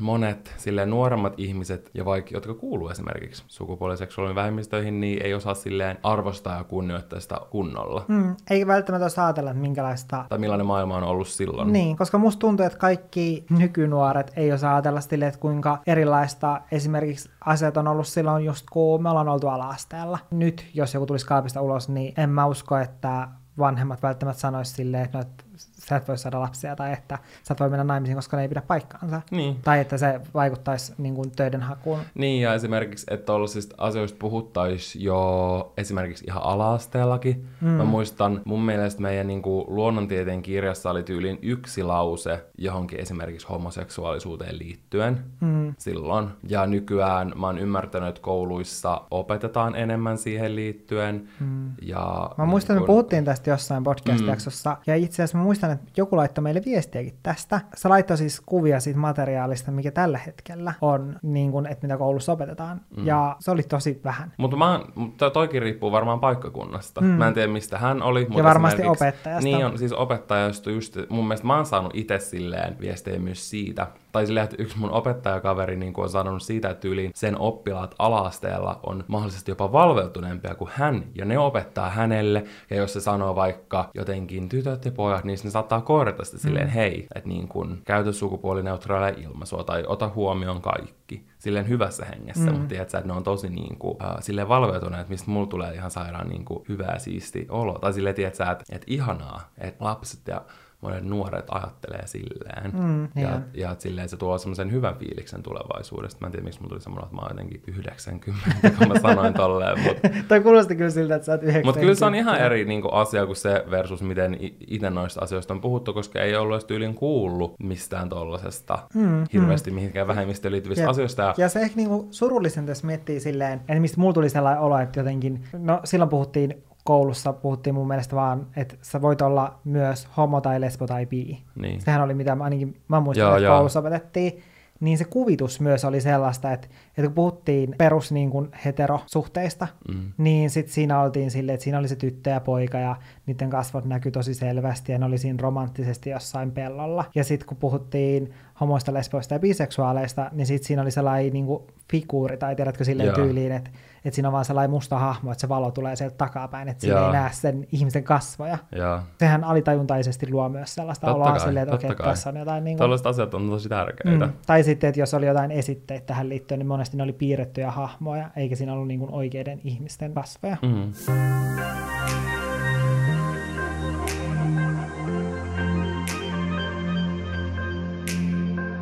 [0.00, 5.98] monet silleen nuoremmat ihmiset ja vaikka jotka kuuluu esimerkiksi sukupuoliseksuaalinen vähemmistöihin, niin ei osaa silleen
[6.02, 8.04] arvostaa ja kunnioittaa sitä kunnolla.
[8.08, 10.24] Mm, ei välttämättä osaa ajatella, että minkälaista...
[10.28, 11.72] Tai millainen maailma on ollut silloin.
[11.72, 17.30] Niin, koska musta tuntuu, että kaikki nykynuoret ei osaa ajatella sille, että kuinka erilaista esimerkiksi
[17.44, 20.18] asiat on ollut silloin just kun me ollaan oltu ala-asteella.
[20.30, 25.04] Nyt, jos joku tulisi kaapista ulos, niin en mä usko, että vanhemmat välttämättä sanoisi silleen,
[25.04, 25.44] että, no, että
[25.88, 28.48] sä et voi saada lapsia tai että sä et voi mennä naimisiin, koska ne ei
[28.48, 29.22] pidä paikkaansa.
[29.30, 29.56] Niin.
[29.64, 31.98] Tai että se vaikuttaisi niin kuin, töiden hakuun.
[32.14, 37.48] Niin, ja esimerkiksi, että tuollaisista asioista puhuttaisiin jo esimerkiksi ihan ala-asteellakin.
[37.60, 37.68] Mm.
[37.68, 43.46] Mä muistan, mun mielestä meidän niin kuin, luonnontieteen kirjassa oli tyyliin yksi lause johonkin esimerkiksi
[43.48, 45.74] homoseksuaalisuuteen liittyen mm.
[45.78, 46.28] silloin.
[46.48, 51.28] Ja nykyään mä oon ymmärtänyt, että kouluissa opetetaan enemmän siihen liittyen.
[51.40, 51.70] Mm.
[51.82, 52.84] Ja, mä muistan, niin kun...
[52.84, 54.82] me puhuttiin tästä jossain podcast-jaksossa, mm.
[54.86, 57.60] ja itse asiassa mä muistan, että joku laittoi meille viestiäkin tästä.
[57.74, 62.32] Se laittoi siis kuvia siitä materiaalista, mikä tällä hetkellä on, niin kuin, että mitä koulussa
[62.32, 62.80] opetetaan.
[62.96, 63.06] Mm.
[63.06, 64.32] Ja se oli tosi vähän.
[64.36, 67.00] Mutta mä, mutta toikin riippuu varmaan paikkakunnasta.
[67.00, 67.06] Mm.
[67.06, 68.20] Mä en tiedä, mistä hän oli.
[68.20, 69.44] Mutta ja varmasti opettajasta.
[69.44, 73.86] Niin on, siis opettajasta just, mun mielestä mä oon saanut itse silleen viestejä myös siitä,
[74.18, 78.80] tai silleen, että yksi mun opettajakaveri niin on sanonut siitä, että yli sen oppilaat alaasteella
[78.82, 83.90] on mahdollisesti jopa valveutuneempia kuin hän, ja ne opettaa hänelle, ja jos se sanoo vaikka
[83.94, 86.72] jotenkin tytöt ja pojat, niin ne saattaa korjata sitä silleen, mm.
[86.72, 92.52] hei, että niin kun, käytä sukupuolineutraalia ilmaisua, tai ota huomioon kaikki silleen hyvässä hengessä, mm.
[92.52, 95.90] mutta tiedät että ne on tosi niin kuin, äh, silleen valveutuneet, mistä mulla tulee ihan
[95.90, 97.78] sairaan niin kuin, hyvää siisti olo.
[97.78, 100.42] Tai silleen, tiedät että, että ihanaa, että lapset ja
[100.80, 102.70] monet nuoret ajattelee silleen.
[102.72, 106.20] Mm, ja, ja, ja silleen se tuo semmoisen hyvän fiiliksen tulevaisuudesta.
[106.20, 109.34] Mä en tiedä, miksi mulla tuli semmoinen, että mä oon jotenkin 90, kun mä sanoin
[109.34, 109.80] tolleen.
[109.80, 110.08] Mutta...
[110.28, 111.68] Toi kuulosti kyllä siltä, että sä oot 90.
[111.68, 114.36] Mutta kyllä se on ihan eri niin kuin, asia kuin se versus miten
[114.66, 119.70] itse noista asioista on puhuttu, koska ei ollut edes tyylin kuullut mistään tollasesta mm, hirveästi
[119.70, 119.74] mm.
[119.74, 121.22] mihinkään vähemmistöön liittyvistä ja, asioista.
[121.22, 124.78] Ja, ja se ehkä niin surullisen tässä miettii silleen, että mistä mulla tuli sellainen olo,
[124.78, 130.08] että jotenkin, no silloin puhuttiin koulussa puhuttiin mun mielestä vaan, että sä voit olla myös
[130.16, 131.42] homo tai lesbo tai bi.
[131.54, 131.80] Niin.
[131.80, 133.56] Sehän oli mitä ainakin mä muistan, joo, että joo.
[133.56, 134.42] koulussa opetettiin.
[134.80, 140.12] Niin se kuvitus myös oli sellaista, että, että kun puhuttiin perus niin kuin heterosuhteista, mm.
[140.18, 143.84] niin sitten siinä oltiin silleen, että siinä oli se tyttö ja poika ja niiden kasvot
[143.84, 147.04] näkyi tosi selvästi ja ne oli siinä romanttisesti jossain pellolla.
[147.14, 151.62] Ja sitten kun puhuttiin homoista, lesboista ja biseksuaaleista, niin sitten siinä oli sellainen niin kuin
[151.90, 153.14] figuuri, tai tiedätkö silleen Joo.
[153.16, 153.70] tyyliin, että,
[154.04, 157.06] että siinä on vaan sellainen musta hahmo, että se valo tulee sieltä takapäin, että siinä
[157.06, 158.58] ei näe sen ihmisen kasvoja.
[158.72, 159.00] Joo.
[159.18, 162.64] Sehän alitajuntaisesti luo myös sellaista totta oloa kai, silleen, että okei, okay, tässä on jotain...
[162.64, 162.84] Niin kuin...
[162.84, 164.26] Tällaiset asiat on tosi tärkeitä.
[164.26, 164.32] Mm.
[164.46, 168.30] Tai sitten, että jos oli jotain esitteitä tähän liittyen, niin monesti ne oli piirrettyjä hahmoja,
[168.36, 170.56] eikä siinä ollut niin kuin oikeiden ihmisten kasvoja.
[170.62, 170.92] Mm.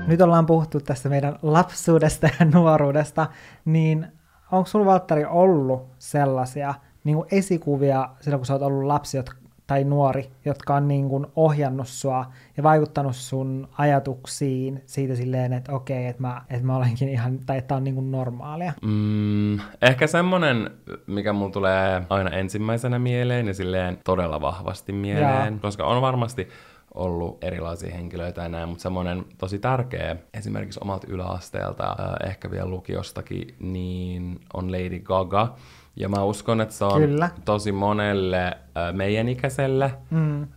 [0.07, 3.27] nyt ollaan puhuttu tästä meidän lapsuudesta ja nuoruudesta,
[3.65, 4.07] niin
[4.53, 9.19] onko sulla Valtteri ollut sellaisia niin kuin esikuvia silloin, kun sä oot ollut lapsi
[9.67, 12.27] tai nuori, jotka on niin kuin ohjannut sua
[12.57, 17.59] ja vaikuttanut sun ajatuksiin siitä silleen, että okei, että mä, että mä olenkin ihan, tai
[17.59, 18.73] että on niin kuin normaalia?
[18.83, 20.71] Mm, ehkä semmonen,
[21.07, 25.61] mikä mulla tulee aina ensimmäisenä mieleen ja silleen todella vahvasti mieleen, ja.
[25.61, 26.49] koska on varmasti
[26.95, 32.69] ollut erilaisia henkilöitä ja näin, mutta semmoinen tosi tärkeä esimerkiksi omalta yläasteelta, äh, ehkä vielä
[32.69, 35.57] lukiostakin, niin on Lady Gaga.
[35.97, 37.31] Ja mä uskon, että se on Kyllä.
[37.45, 40.43] tosi monelle äh, meidän ikäiselle mm.
[40.43, 40.49] äh,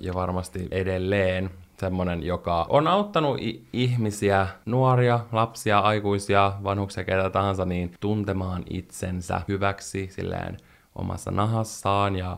[0.00, 7.64] ja varmasti edelleen semmoinen, joka on auttanut i- ihmisiä, nuoria, lapsia, aikuisia, vanhuksia, ketä tahansa,
[7.64, 10.56] niin tuntemaan itsensä hyväksi silleen
[10.94, 12.32] omassa nahassaan ja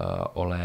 [0.00, 0.58] ö, ole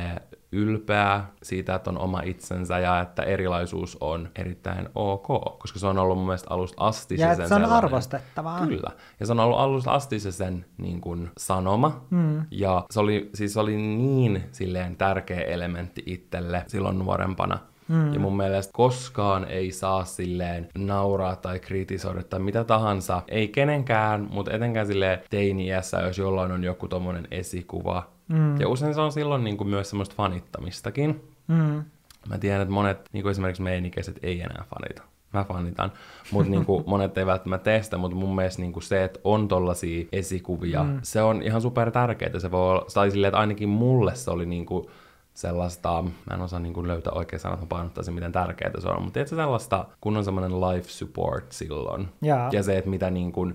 [0.51, 5.27] ylpeä siitä, että on oma itsensä ja että erilaisuus on erittäin ok,
[5.59, 8.67] koska se on ollut mun mielestä alusta asti ja se sen se on arvostettavaa.
[8.67, 8.91] Kyllä.
[9.19, 12.05] Ja se on ollut alusta asti se sen niin kuin, sanoma.
[12.09, 12.45] Mm.
[12.51, 17.59] Ja se oli, siis oli niin silleen tärkeä elementti itselle silloin nuorempana.
[17.87, 18.13] Mm.
[18.13, 23.21] Ja mun mielestä koskaan ei saa silleen nauraa tai kritisoida tai mitä tahansa.
[23.27, 28.59] Ei kenenkään, mutta etenkään silleen teini-iässä, jos jollain on joku tommonen esikuva, Mm.
[28.59, 31.21] Ja usein se on silloin niin kuin myös semmoista fanittamistakin.
[31.47, 31.83] Mm.
[32.29, 35.03] Mä tiedän, että monet, niin kuin esimerkiksi meidän ikäiset, ei enää fanita.
[35.33, 35.91] mä fanitan.
[36.31, 40.05] Mutta niinku, monet ei välttämättä tee sitä, mutta mun mielestä niinku se, että on tollasia
[40.11, 40.99] esikuvia, mm.
[41.03, 42.39] se on ihan super tärkeää.
[42.39, 44.89] Se voi olla, tai silleen, että ainakin mulle se oli niinku
[45.33, 49.13] sellaista, mä en osaa niinku löytää oikein sanat, mä painottaisin, miten tärkeää se on, mutta
[49.13, 52.49] tiedätkö sellaista, kun on semmoinen life support silloin, Jaa.
[52.51, 53.51] ja se, että mitä niinku,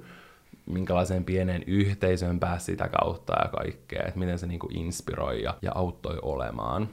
[0.67, 5.73] minkälaiseen pieneen yhteisöön pääsi sitä kautta ja kaikkea, että miten se niinku inspiroi ja, ja
[5.75, 6.89] auttoi olemaan.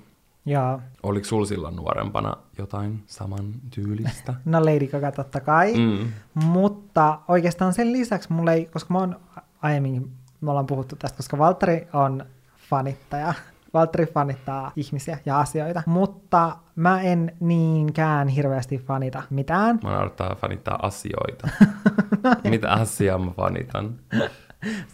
[0.46, 4.34] Ja Oliko sulla silloin nuorempana jotain saman tyylistä?
[4.46, 6.12] no Lady Gaga totta kai, Mm.
[6.34, 9.20] mutta oikeastaan sen lisäksi mulla ei, koska mä oon
[9.62, 12.26] aiemmin, me ollaan puhuttu tästä, koska Valtteri on
[12.70, 13.34] fanittaja.
[13.74, 19.80] Valtteri fanittaa ihmisiä ja asioita, mutta mä en niinkään hirveästi fanita mitään.
[19.84, 21.50] Mä naurattaa fanittaa asioita.
[22.50, 23.96] Mitä asiaa mä fanitan?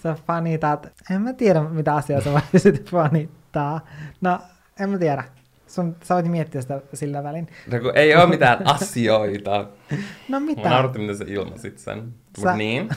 [0.04, 3.82] Sä fanitat, en mä tiedä mitä asiaa sä voisit fanittaa.
[4.22, 4.40] No,
[4.80, 5.24] en mä tiedä.
[5.68, 7.48] Sun, sä voit miettiä sitä sillä välin.
[7.72, 9.66] No kun ei ole mitään asioita.
[10.30, 10.70] No Mä mitä?
[10.70, 11.98] naurattiin, miten sä ilmasit sen.
[12.04, 12.90] Mut Sä- niin,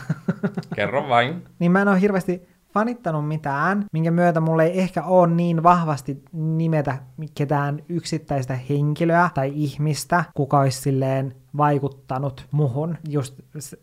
[0.74, 1.44] kerro vain.
[1.58, 6.24] Niin mä en ole hirveästi fanittanut mitään, minkä myötä mulla ei ehkä ole niin vahvasti
[6.32, 6.98] nimetä
[7.34, 13.34] ketään yksittäistä henkilöä tai ihmistä, kuka olisi silleen vaikuttanut muhun just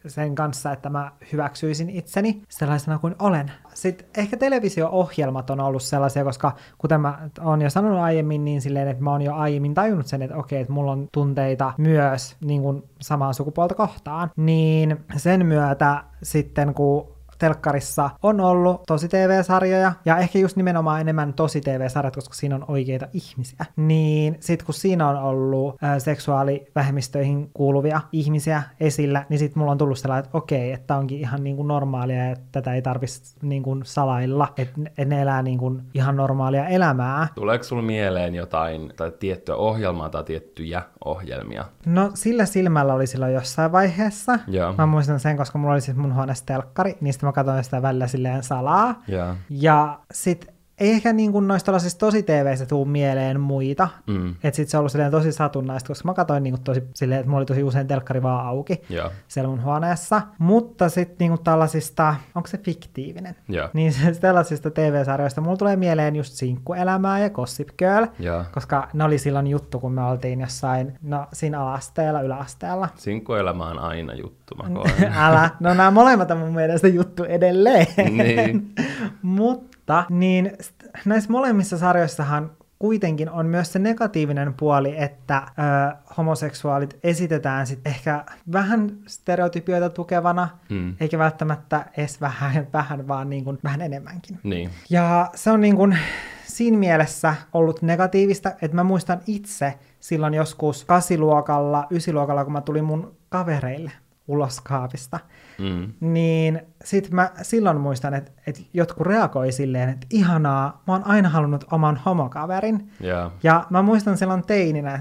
[0.08, 3.52] sen kanssa, että mä hyväksyisin itseni sellaisena kuin olen.
[3.74, 8.88] Sitten ehkä televisio-ohjelmat on ollut sellaisia, koska kuten mä oon jo sanonut aiemmin, niin silleen,
[8.88, 12.62] että mä oon jo aiemmin tajunnut sen, että okei, että mulla on tunteita myös niin
[12.62, 20.18] kuin samaa sukupuolta kohtaan, niin sen myötä sitten kun telkkarissa on ollut tosi TV-sarjoja, ja
[20.18, 23.66] ehkä just nimenomaan enemmän tosi TV-sarjat, koska siinä on oikeita ihmisiä.
[23.76, 29.78] Niin sit kun siinä on ollut ä, seksuaalivähemmistöihin kuuluvia ihmisiä esillä, niin sit mulla on
[29.78, 34.54] tullut sellainen, että okei, että onkin ihan niinku normaalia, että tätä ei tarvitsisi niinku salailla,
[34.58, 37.28] että et ne elää niinku ihan normaalia elämää.
[37.36, 41.66] Tuleeko sulla mieleen jotain tai tiettyä ohjelmaa tai tiettyjä ohjelmia?
[41.86, 44.40] No sillä silmällä oli silloin jossain vaiheessa.
[44.48, 44.74] Joo.
[44.78, 48.08] Mä muistan sen, koska mulla oli siis mun huoneessa telkkari, niin mä katsoin sitä välillä
[48.08, 49.04] silleen salaa.
[49.08, 49.36] Joo.
[49.50, 53.88] Ja sit ei ehkä niin kuin noista tällaisista tosi TVistä tuu mieleen muita.
[54.08, 54.30] Mm.
[54.30, 57.20] Että sit se on ollut silleen tosi satunnaista, koska mä katsoin niin kuin tosi silleen,
[57.20, 59.12] että mulla oli tosi usein telkkari vaan auki Joo.
[59.28, 60.22] siellä mun huoneessa.
[60.38, 63.36] Mutta sitten niin kuin tällaisista, onko se fiktiivinen?
[63.50, 63.70] Joo.
[63.74, 68.44] Niin se tällaisista TV-sarjoista mulla tulee mieleen just Sinkkuelämää ja Gossip Girl, Joo.
[68.52, 72.90] koska ne oli silloin juttu, kun me oltiin jossain, no siinä alasteella, yläasteella.
[72.96, 75.14] Sinkkuelämä on aina juttu, mä koen.
[75.14, 77.88] Älä, no nämä molemmat on mun mielestä juttu edelleen.
[77.98, 78.74] Niin.
[79.22, 79.77] Mutta
[80.10, 87.68] niin st- näissä molemmissa sarjoissahan kuitenkin on myös se negatiivinen puoli, että ö, homoseksuaalit esitetään
[87.68, 90.96] sit ehkä vähän stereotypioita tukevana, Mm.
[91.00, 94.40] eikä välttämättä edes vähän, vähän vaan niin kuin, vähän enemmänkin.
[94.44, 94.70] Niin.
[94.90, 95.98] Ja se on niin kuin
[96.46, 102.86] siinä mielessä ollut negatiivista, että mä muistan itse silloin joskus kasiluokalla, ysiluokalla, kun mä tulin
[102.86, 103.92] mun kavereille
[104.28, 105.20] ulos kaapista,
[105.60, 105.94] Mm.
[106.00, 111.30] niin sit mä silloin muistan, että, että jotkut reagoi silleen, että ihanaa, mä oon aina
[111.30, 112.90] halunnut oman homokaverin.
[113.00, 113.32] Joo.
[113.44, 115.00] Ja mä muistan silloin teininä,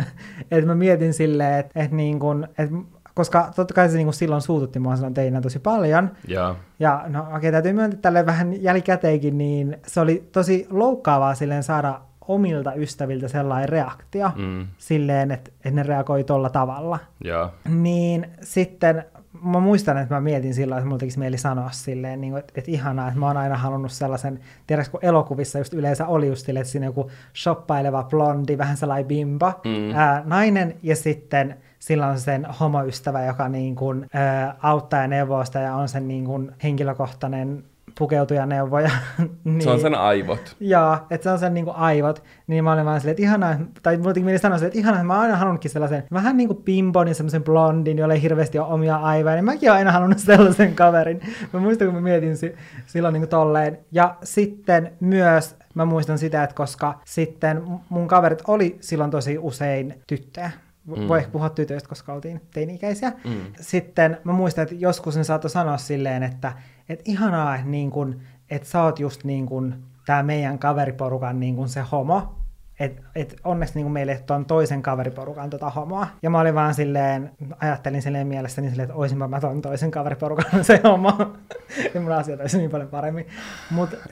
[0.50, 2.74] että mä mietin silleen, että, että, niin kun, että
[3.14, 6.56] koska totta kai se niin kun silloin suututti mua silloin teinä tosi paljon, Joo.
[6.78, 11.62] ja no okei, okay, täytyy myöntää tälle vähän jälkikäteenkin, niin se oli tosi loukkaavaa silleen
[11.62, 14.66] saada omilta ystäviltä sellainen reaktio, Mm.
[14.78, 16.98] silleen, että, että ne reagoi tolla tavalla.
[17.24, 17.50] Joo.
[17.68, 19.04] Niin sitten
[19.42, 22.52] mä muistan, että mä mietin silloin, että mulla tekisi mieli sanoa silleen, niin kuin, että,
[22.56, 26.46] että ihanaa, että mä oon aina halunnut sellaisen, tiedätkö, kun elokuvissa just yleensä oli just
[26.46, 29.94] silleen, että siinä joku shoppaileva blondi, vähän sellainen bimba, Mm.
[29.94, 35.44] ää, nainen, ja sitten sillä on sen homoystävä, joka niin kuin, ää, auttaa ja neuvoo
[35.44, 37.64] sitä ja on sen niin kuin henkilökohtainen
[37.98, 38.90] pukeutuja neuvoja.
[39.44, 39.62] niin.
[39.62, 40.56] Se on sen aivot.
[40.60, 43.96] Joo, että se on sen niinku aivot, niin mä olin vaan silleen, että ihanaa, tai
[43.96, 46.54] mulla teki mieli sanoa silleen, että ihanaa, että mä oon aina halunnutkin sellaisen vähän niinku
[46.54, 50.18] pimpon ja semmoisen blondin, jolla ei hirveästi ole omia aivoja, niin mäkin oon aina halunnut
[50.30, 51.20] sellaisen kaverin.
[51.52, 52.54] Mä muistan, kun mä mietin si-
[52.86, 53.78] silloin niinku tolleen.
[53.92, 59.94] Ja sitten myös mä muistan sitä, että koska sitten mun kaverit oli silloin tosi usein
[60.06, 60.50] tyttöjä,
[60.86, 61.08] Mm.
[61.08, 63.12] voi ehkä puhua tytöistä, koska oltiin teini-ikäisiä.
[63.24, 63.32] Mm.
[63.60, 66.52] Sitten mä muistan, että joskus ne saattoi sanoa silleen, että,
[66.88, 68.20] että ihanaa, että, niin kun,
[68.50, 69.74] että sä oot just niin kun,
[70.06, 72.34] tää meidän kaveriporukan niin kun se homo.
[72.80, 76.06] Että et onneksi niin meille on toisen kaveriporukan tota homoa.
[76.22, 80.64] Ja mä olin vaan silleen, ajattelin silleen mielessäni silleen, että oisinpa mä ton toisen kaveriporukan
[80.64, 81.12] se homo.
[81.94, 83.26] ja mun asiat olisi niin paljon paremmin.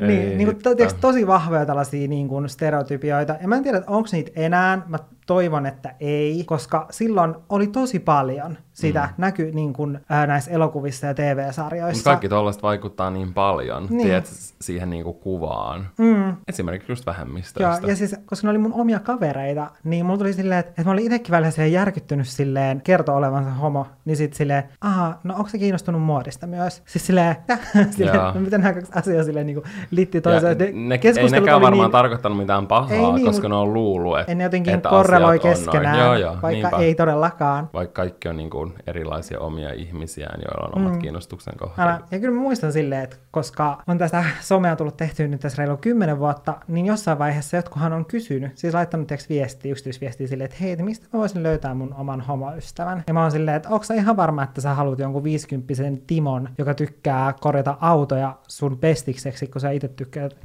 [0.01, 3.37] Ei niin, niin kun, to, tiiäks, tosi vahvoja tällaisia niin kun stereotypioita.
[3.43, 4.83] Ja mä en tiedä, onko niitä enää.
[4.89, 9.15] Mä toivon, että ei, koska silloin oli tosi paljon sitä mm.
[9.19, 11.97] näkyy niin kuin, ää, näissä elokuvissa ja TV-sarjoissa.
[11.97, 14.07] Mutta kaikki tuollaista vaikuttaa niin paljon, niin.
[14.07, 14.27] tiedät,
[14.61, 15.89] siihen niin kuin kuvaan.
[15.99, 16.37] Mm.
[16.49, 17.81] Esimerkiksi just vähemmistöistä.
[17.83, 20.85] Joo, ja siis, koska ne oli mun omia kavereita, niin mulla tuli silleen, että, että
[20.85, 25.49] mä olin itsekin vähän järkyttynyt silleen, kertoo olevansa homo, niin sitten silleen, aha, no onko
[25.49, 26.83] se kiinnostunut muodista myös?
[26.87, 27.37] Siis silleen,
[27.97, 30.59] silleen no, miten nämä kaksi asiaa silleen niin kuin liitti toiseen.
[30.59, 31.93] Ne, ne, ei nekään varmaan niin...
[31.93, 35.99] tarkoittanut mitään pahaa, ei niin, koska ne on luullut, että, ne jotenkin että korreloi keskenään,
[35.99, 36.77] joo, joo, vaikka niinpä.
[36.77, 37.71] ei todellakaan.
[37.73, 40.99] Vaikka kaikki on niin kuin erilaisia omia ihmisiään, joilla on omat mm.
[40.99, 41.89] kiinnostuksen kohteet.
[42.11, 45.77] Ja kyllä mä muistan silleen, että koska on tästä somea tullut tehtyä nyt tässä reilu
[45.77, 50.57] kymmenen vuotta, niin jossain vaiheessa jotkuhan on kysynyt, siis laittanut teeksi viestiä, yksityisviestiä silleen, että
[50.61, 53.05] hei, mistä mä voisin löytää mun oman homoystävän?
[53.07, 55.75] Ja mä oon silleen, että onko sä ihan varma, että sä haluat jonkun 50
[56.07, 60.37] Timon, joka tykkää korjata autoja sun pestikseksi, kun sä itse tykkäät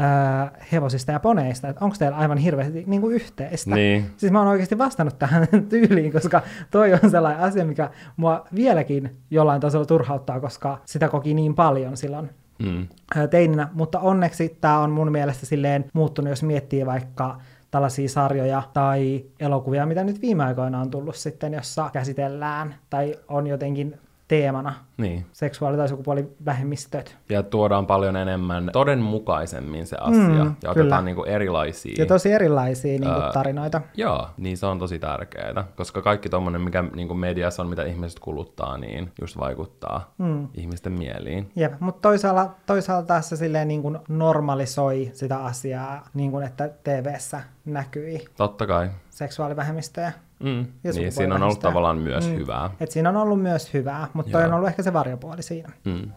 [0.00, 3.74] äh, hevosista ja poneista, että onko teillä aivan hirveästi niin kuin yhteistä.
[3.74, 4.10] Niin.
[4.16, 9.16] Siis mä oon oikeasti vastannut tähän tyyliin, koska toi on sellainen asia, mikä mua vieläkin
[9.30, 12.88] jollain tasolla turhauttaa, koska sitä koki niin paljon silloin mm.
[13.30, 19.24] teininä, mutta onneksi tämä on mun mielestä silleen muuttunut, jos miettii vaikka tällaisia sarjoja tai
[19.40, 25.26] elokuvia, mitä nyt viime aikoina on tullut sitten, jossa käsitellään tai on jotenkin teemana niin.
[25.32, 27.16] seksuaali- tai sukupuolivähemmistöt.
[27.28, 31.94] Ja tuodaan paljon enemmän todenmukaisemmin se asia, mm, ja otetaan niinku erilaisia...
[31.98, 33.80] Ja tosi erilaisia niinku ää, tarinoita.
[33.96, 38.20] Joo, niin se on tosi tärkeää, koska kaikki tommonen, mikä niinku mediassa on, mitä ihmiset
[38.20, 40.48] kuluttaa, niin just vaikuttaa mm.
[40.54, 41.50] ihmisten mieliin.
[41.56, 48.24] Jep, mutta toisaalta, toisaalta se silleen niinku normalisoi sitä asiaa, niin kuin että TV-ssä näkyi.
[48.36, 48.90] Totta kai.
[49.10, 50.12] Seksuaalivähemmistöjä.
[50.40, 50.66] Mm.
[50.82, 52.34] niin, siinä on ollut tavallaan myös mm.
[52.34, 52.70] hyvää.
[52.80, 55.72] Et siinä on ollut myös hyvää, mutta toi on ollut ehkä se varjopuoli siinä.
[55.84, 56.12] Mm.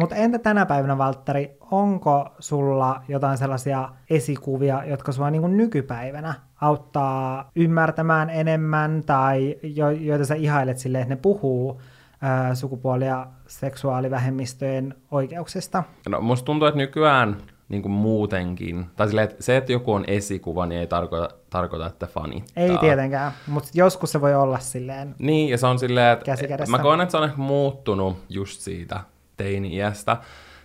[0.00, 7.50] Mutta entä tänä päivänä, Valtteri, onko sulla jotain sellaisia esikuvia, jotka sua niin nykypäivänä auttaa
[7.56, 11.80] ymmärtämään enemmän tai jo, joita sä ihailet silleen, että ne puhuu
[12.20, 15.82] ää, sukupuoli- ja seksuaalivähemmistöjen oikeuksista?
[16.08, 17.36] No musta tuntuu, että nykyään
[17.72, 18.86] niin kuin muutenkin.
[18.96, 22.62] Tai silleen, että se, että joku on esikuva, niin ei tarkoita, tarkoita että fanittaa.
[22.62, 26.34] Ei tietenkään, mutta joskus se voi olla silleen Niin, ja se on silleen, että
[26.68, 29.00] mä koen, että se on ehkä muuttunut just siitä
[29.36, 30.16] teini-iästä,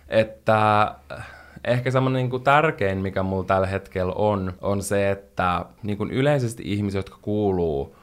[0.08, 0.94] että
[1.64, 6.62] ehkä semmoinen niin tärkein, mikä mulla tällä hetkellä on, on se, että niin kuin yleisesti
[6.66, 7.96] ihmiset, jotka kuuluu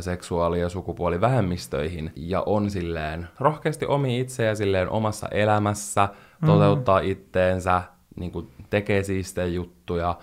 [0.00, 6.08] seksuaali- ja sukupuolivähemmistöihin ja on silleen rohkeasti omi itseä silleen omassa elämässä,
[6.46, 7.08] toteuttaa mm.
[7.08, 7.82] itteensä,
[8.16, 10.18] niin kuin tekee siistejä juttuja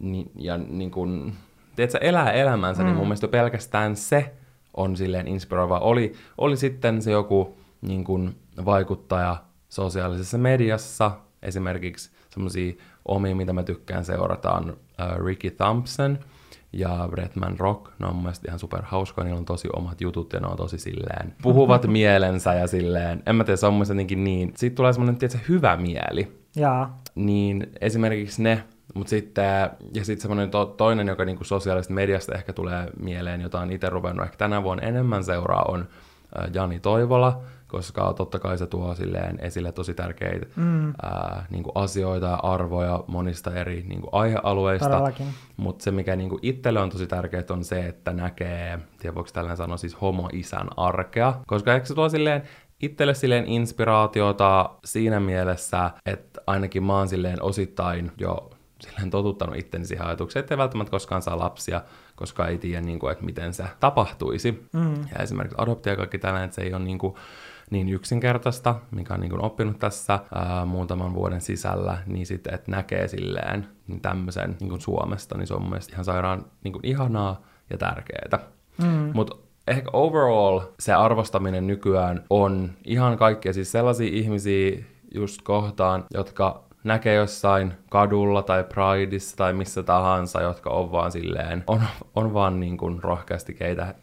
[0.00, 1.32] niin, ja niin kuin,
[1.76, 2.86] tiedätkö, elää elämänsä, mm.
[2.86, 4.34] niin mun mielestä pelkästään se
[4.76, 5.78] on silleen inspiroiva.
[5.78, 9.36] Oli, oli sitten se joku niin kuin, vaikuttaja
[9.68, 11.10] sosiaalisessa mediassa,
[11.42, 12.72] esimerkiksi semmoisia
[13.04, 16.18] omia, mitä mä tykkään seurata, on uh, Ricky Thompson
[16.72, 17.90] ja Bretman Rock.
[17.98, 20.56] Ne on mun mielestä ihan super hauskoja, niillä on tosi omat jutut ja ne on
[20.56, 24.76] tosi silleen, puhuvat mielensä ja silleen, en mä tiedä, se on mun niin, niin, siitä
[24.76, 26.43] tulee semmoinen, tiedätkö, hyvä mieli.
[26.56, 26.98] Jaa.
[27.14, 28.64] Niin esimerkiksi ne,
[28.94, 33.60] mutta sitten, ja sitten semmoinen to, toinen, joka niinku sosiaalisesta mediasta ehkä tulee mieleen, jota
[33.60, 35.88] on itse ruvennut ehkä tänä vuonna enemmän seuraa, on
[36.52, 40.94] Jani Toivola, koska totta kai se tuo silleen esille tosi tärkeitä mm.
[41.02, 45.12] ää, niin kuin asioita ja arvoja monista eri niin kuin aihealueista.
[45.56, 49.30] Mutta se, mikä niin kuin itselle on tosi tärkeää, on se, että näkee, tiedä voiko
[49.32, 51.34] tällainen sanoa, siis homo-isän arkea.
[51.46, 52.42] Koska ehkä se tuo silleen
[52.84, 59.86] itselle silleen inspiraatiota siinä mielessä, että ainakin mä oon silleen osittain jo silleen totuttanut itteni
[59.86, 61.82] siihen ajatukseen, ettei välttämättä koskaan saa lapsia,
[62.16, 64.68] koska ei tiedä, niin kuin, että miten se tapahtuisi.
[64.72, 64.94] Mm.
[64.94, 67.14] Ja esimerkiksi adoptio ja kaikki tällainen, että se ei ole niin, kuin,
[67.70, 72.70] niin yksinkertaista, mikä on niin kuin oppinut tässä ää, muutaman vuoden sisällä, niin sitten, että
[72.70, 76.72] näkee silleen niin tämmöisen niin kuin Suomesta, niin se on mun mielestä ihan sairaan niin
[76.72, 78.38] kuin ihanaa ja tärkeää.
[78.78, 79.10] Mm.
[79.14, 79.36] Mutta
[79.68, 87.14] ehkä overall se arvostaminen nykyään on ihan kaikkea, siis sellaisia ihmisiä just kohtaan, jotka näkee
[87.14, 91.82] jossain kadulla tai Prideissa tai missä tahansa, jotka on vaan silleen, on,
[92.14, 93.94] on vaan niin kuin rohkeasti keitä,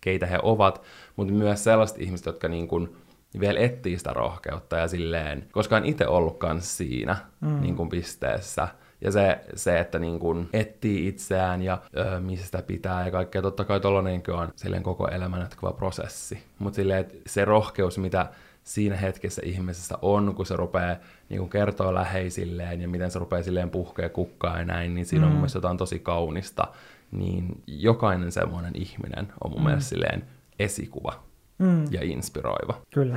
[0.00, 0.82] keitä he ovat,
[1.16, 2.96] mutta myös sellaiset ihmiset, jotka niin kuin
[3.40, 7.60] vielä etsii sitä rohkeutta ja silleen, koska en itse ollutkaan siinä mm.
[7.60, 8.68] niin kuin pisteessä,
[9.00, 13.42] ja se, se että niin kun etsii itseään ja ö, mistä pitää ja kaikkea.
[13.42, 16.42] Totta kai tollanenkin on silleen koko elämän jatkava prosessi.
[16.58, 18.26] Mutta silleen, että se rohkeus, mitä
[18.62, 20.96] siinä hetkessä ihmisessä on, kun se rupeaa
[21.28, 25.24] niin kun kertoa läheisilleen ja miten se rupeaa silleen puhkea kukkaa ja näin, niin siinä
[25.24, 25.26] mm.
[25.26, 25.40] on mun mm.
[25.40, 26.66] mielestä jotain tosi kaunista.
[27.10, 29.66] Niin jokainen semmoinen ihminen on mun mm.
[29.66, 30.24] mielestä silleen
[30.58, 31.22] esikuva
[31.58, 31.84] mm.
[31.90, 32.80] ja inspiroiva.
[32.94, 33.16] Kyllä.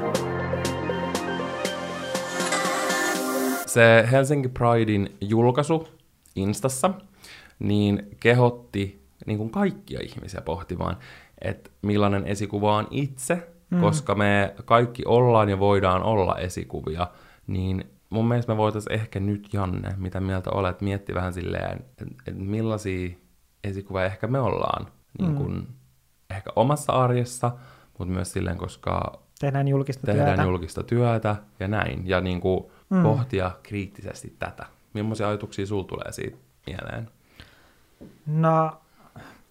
[3.73, 5.87] Se Helsinki Pridein julkaisu
[6.35, 6.89] Instassa,
[7.59, 10.97] niin kehotti niin kuin kaikkia ihmisiä pohtimaan,
[11.41, 13.81] että millainen esikuva on itse, mm.
[13.81, 17.07] koska me kaikki ollaan ja voidaan olla esikuvia,
[17.47, 22.05] niin mun mielestä me voitaisiin ehkä nyt, Janne, mitä mieltä olet, miettiä vähän silleen, että
[22.27, 23.09] et millaisia
[23.63, 24.87] esikuvia ehkä me ollaan
[25.19, 25.65] niin kun, mm.
[26.29, 27.51] ehkä omassa arjessa,
[27.99, 30.43] mutta myös silleen, koska tehdään julkista tehdään työtä.
[30.43, 33.03] julkista työtä ja näin, ja niin kuin mm.
[33.03, 34.65] pohtia kriittisesti tätä.
[34.93, 36.37] Millaisia ajatuksia sulla tulee siitä
[36.67, 37.09] mieleen?
[38.25, 38.71] No,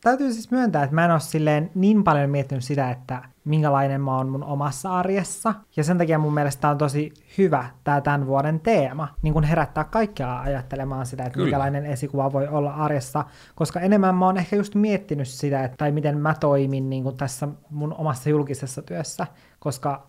[0.01, 4.16] täytyy siis myöntää, että mä en ole silleen niin paljon miettinyt sitä, että minkälainen mä
[4.16, 5.55] oon mun omassa arjessa.
[5.76, 9.84] Ja sen takia mun mielestä on tosi hyvä tämä tämän vuoden teema, niin kun herättää
[9.84, 11.45] kaikkia ajattelemaan sitä, että Kyllä.
[11.45, 13.24] minkälainen esikuva voi olla arjessa,
[13.55, 17.16] koska enemmän mä oon ehkä just miettinyt sitä, että, tai miten mä toimin niin kun
[17.16, 19.26] tässä mun omassa julkisessa työssä,
[19.59, 20.05] koska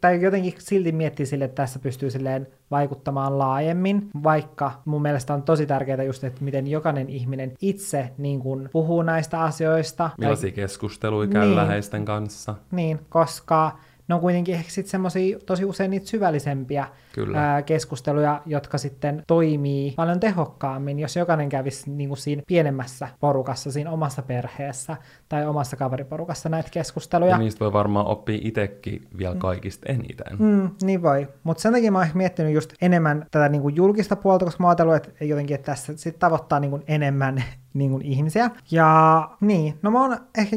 [0.00, 5.42] tai jotenkin silti miettii sille, että tässä pystyy silleen vaikuttamaan laajemmin, vaikka mun mielestä on
[5.42, 10.10] tosi tärkeää just, että miten jokainen ihminen itse niin kun puhuu näistä asioista.
[10.18, 10.54] Millaisia tai...
[10.54, 12.54] keskusteluja käy niin, läheisten kanssa.
[12.70, 13.78] Niin, koska
[14.10, 16.86] ne on kuitenkin ehkä sitten semmoisia tosi usein niitä syvällisempiä
[17.34, 23.72] Ää, keskusteluja, jotka sitten toimii paljon tehokkaammin, jos jokainen kävisi niin kuin siinä pienemmässä porukassa,
[23.72, 24.96] siinä omassa perheessä
[25.28, 27.30] tai omassa kaveriporukassa näitä keskusteluja.
[27.30, 30.36] Ja niistä voi varmaan oppia itsekin vielä kaikista eniten.
[30.38, 34.16] Mm, niin voi, mutta sen takia mä oon miettinyt just enemmän tätä niin kuin julkista
[34.16, 37.44] puolta, koska mä oon ajatellut, että jotenkin että tässä sit tavoittaa niin kuin enemmän
[37.74, 38.50] niin kuin ihmisiä.
[38.70, 40.56] Ja niin, no mä oon ehkä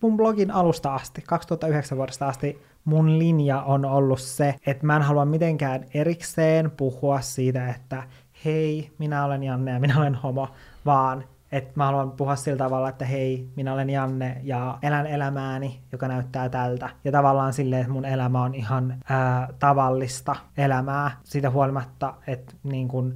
[0.00, 5.02] mun blogin alusta asti, 2009 vuodesta asti, mun linja on ollut se, että mä en
[5.02, 8.02] halua mitenkään erikseen puhua siitä, että
[8.44, 10.48] hei, minä olen Janne ja minä olen homo,
[10.86, 15.80] vaan että mä haluan puhua sillä tavalla, että hei, minä olen Janne ja elän elämääni,
[15.92, 16.88] joka näyttää tältä.
[17.04, 22.88] Ja tavallaan silleen, että mun elämä on ihan ää, tavallista elämää, siitä huolimatta, että niin
[22.88, 23.14] kun,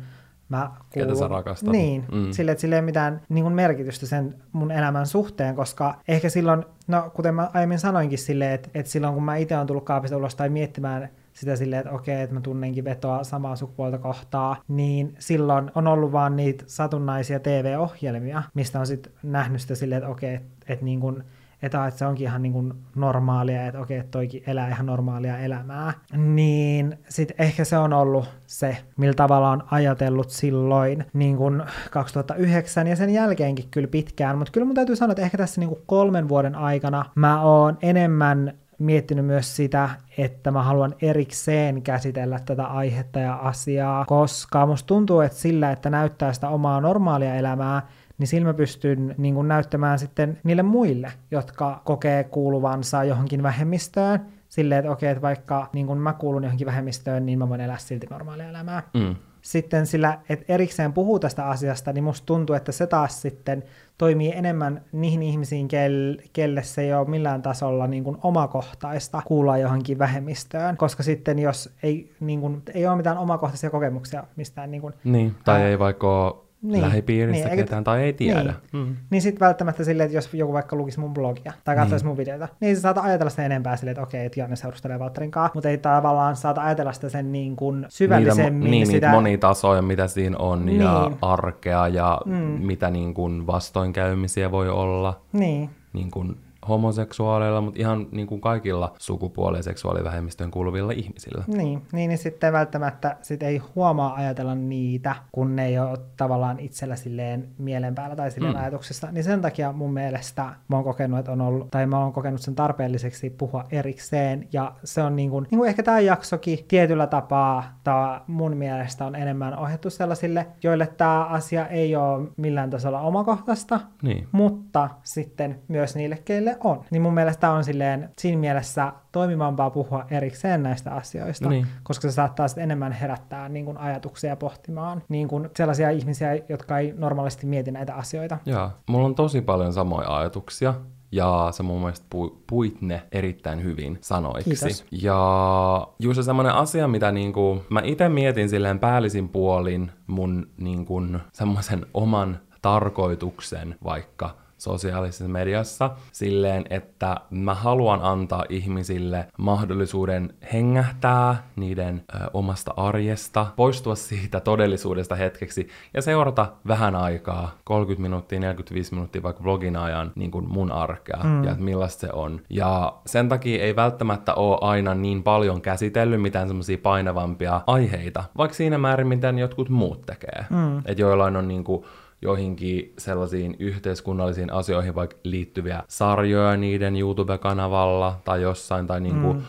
[0.49, 1.09] mä kuulun.
[1.09, 1.73] Ketä sä rakastat.
[1.73, 2.33] Niin, mm.
[2.33, 6.65] sille, että sille ei mitään niin kuin merkitystä sen mun elämän suhteen, koska ehkä silloin,
[6.87, 10.17] no kuten mä aiemmin sanoinkin silleen, että, että silloin kun mä itse olen tullut kaapista
[10.17, 15.15] ulos tai miettimään sitä silleen, että okei, että mä tunnenkin vetoa samaa sukupuolta kohtaa, niin
[15.19, 20.35] silloin on ollut vaan niitä satunnaisia TV-ohjelmia, mistä on sitten nähnyt sitä silleen, että okei,
[20.35, 21.25] että, että niin kuin
[21.63, 25.39] että, että se onkin ihan niin kuin normaalia, että okei, että toikin elää ihan normaalia
[25.39, 31.63] elämää, niin sitten ehkä se on ollut se, millä tavalla on ajatellut silloin niin kuin
[31.91, 35.69] 2009 ja sen jälkeenkin kyllä pitkään, mutta kyllä mun täytyy sanoa, että ehkä tässä niin
[35.69, 42.41] kuin kolmen vuoden aikana mä oon enemmän miettinyt myös sitä, että mä haluan erikseen käsitellä
[42.45, 47.83] tätä aihetta ja asiaa, koska musta tuntuu, että sillä, että näyttää sitä omaa normaalia elämää,
[48.19, 54.21] niin sillä mä pystyn niin kuin näyttämään sitten niille muille, jotka kokee kuuluvansa johonkin vähemmistöön,
[54.49, 57.79] silleen, että okei, että vaikka niin kuin mä kuulun johonkin vähemmistöön, niin mä voin elää
[57.79, 58.83] silti normaalia elämää.
[58.95, 59.17] Mm.
[59.43, 63.65] Sitten sillä, että erikseen puhuu tästä asiasta, niin musta tuntuu, että se taas sitten
[63.99, 69.59] toimii enemmän niihin ihmisiin, kelle, kelle se ei ole millään tasolla niin kuin omakohtaista kuulla
[69.59, 74.71] johonkin vähemmistöön, koska sitten jos ei, niin kuin, ei ole mitään omakohtaisia kokemuksia mistään...
[74.71, 78.55] Niin, kuin, niin tai ää, ei vaikka niin, lähipiiristä niin, ketään tai ei tiedä.
[78.73, 78.97] Niin, mm.
[79.11, 82.11] niin sitten välttämättä silleen, että jos joku vaikka lukisi mun blogia tai katsoisi niin.
[82.11, 85.31] mun videota, niin se saata ajatella sitä enempää silleen, että okei, että Janne seurustelee Valtterin
[85.31, 88.61] kanssa, mutta ei tavallaan saata ajatella sitä sen niin kuin syvällisemmin.
[88.61, 89.11] Niitä, niin, sitä...
[89.11, 90.81] monitasoja, mitä siinä on niin.
[90.81, 92.35] ja arkea ja mm.
[92.67, 95.21] mitä niin kuin vastoinkäymisiä voi olla.
[95.33, 95.71] Niin.
[95.93, 96.37] Niin kuin
[96.69, 101.45] homoseksuaaleilla, mutta ihan niin kuin kaikilla sukupuoli- ja seksuaalivähemmistöön kuuluvilla ihmisillä.
[101.47, 106.61] Niin, niin, niin sitten välttämättä sit ei huomaa ajatella niitä, kun ne ei ole tavallaan
[106.61, 108.61] itsellä silleen mielen päällä tai silleen mm.
[108.61, 109.13] ajatuksessa.
[109.13, 112.41] Niin sen takia mun mielestä mä oon kokenut, että on ollut, tai mä oon kokenut
[112.41, 114.49] sen tarpeelliseksi puhua erikseen.
[114.53, 119.07] Ja se on niin kuin, niin kuin ehkä tämä jaksokin tietyllä tapaa, tämä mun mielestä
[119.07, 124.29] on enemmän ohjattu sellaisille, joille tämä asia ei ole millään tasolla omakohtaista, niin.
[124.33, 126.85] mutta sitten myös niille, keille on.
[126.91, 131.67] Niin mun mielestä on silleen siinä mielessä toimivampaa puhua erikseen näistä asioista, niin.
[131.83, 136.79] koska se saattaa sitten enemmän herättää niin kuin ajatuksia pohtimaan niin kuin sellaisia ihmisiä, jotka
[136.79, 138.39] ei normaalisti mieti näitä asioita.
[138.47, 140.75] Joo, mulla on tosi paljon samoja ajatuksia
[141.13, 144.51] ja sä mun mielestä pu, puit ne erittäin hyvin sanoiksi.
[144.51, 144.85] Kiitos.
[144.91, 151.03] Ja just semmoinen asia, mitä niinku, mä itse mietin silleen päällisin puolin mun niinku,
[151.33, 162.05] semmoisen oman tarkoituksen vaikka sosiaalisessa mediassa silleen, että mä haluan antaa ihmisille mahdollisuuden hengähtää niiden
[162.15, 169.23] ö, omasta arjesta, poistua siitä todellisuudesta hetkeksi ja seurata vähän aikaa, 30 minuuttia, 45 minuuttia
[169.23, 171.45] vaikka vlogin ajan niin kuin mun arkea mm.
[171.45, 172.41] ja että millaista se on.
[172.51, 178.55] Ja sen takia ei välttämättä ole aina niin paljon käsitellyt mitään semmoisia painavampia aiheita, vaikka
[178.55, 180.47] siinä määrin, miten jotkut muut tekee.
[180.51, 180.79] Mm.
[180.79, 181.85] Että joillain on niin kuin
[182.27, 189.43] joihinkin sellaisiin yhteiskunnallisiin asioihin vaikka liittyviä sarjoja niiden YouTube-kanavalla tai jossain, tai niinku mm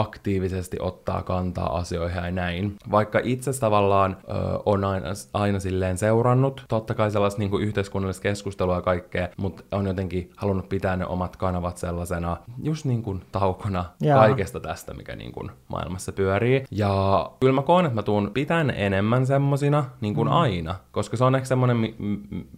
[0.00, 2.76] aktiivisesti ottaa kantaa asioihin ja näin.
[2.90, 4.32] Vaikka itse tavallaan ö,
[4.66, 9.86] on aina, aina silleen seurannut, totta kai sellaista niin yhteiskunnallista keskustelua ja kaikkea, mutta on
[9.86, 14.18] jotenkin halunnut pitää ne omat kanavat sellaisena just niin kuin taukona Jaa.
[14.18, 16.64] kaikesta tästä, mikä niin kuin maailmassa pyörii.
[16.70, 20.34] Ja kyllä mä koen, että mä tuun pitään enemmän semmosina niin kuin mm.
[20.34, 21.94] aina, koska se on ehkä semmoinen, mi-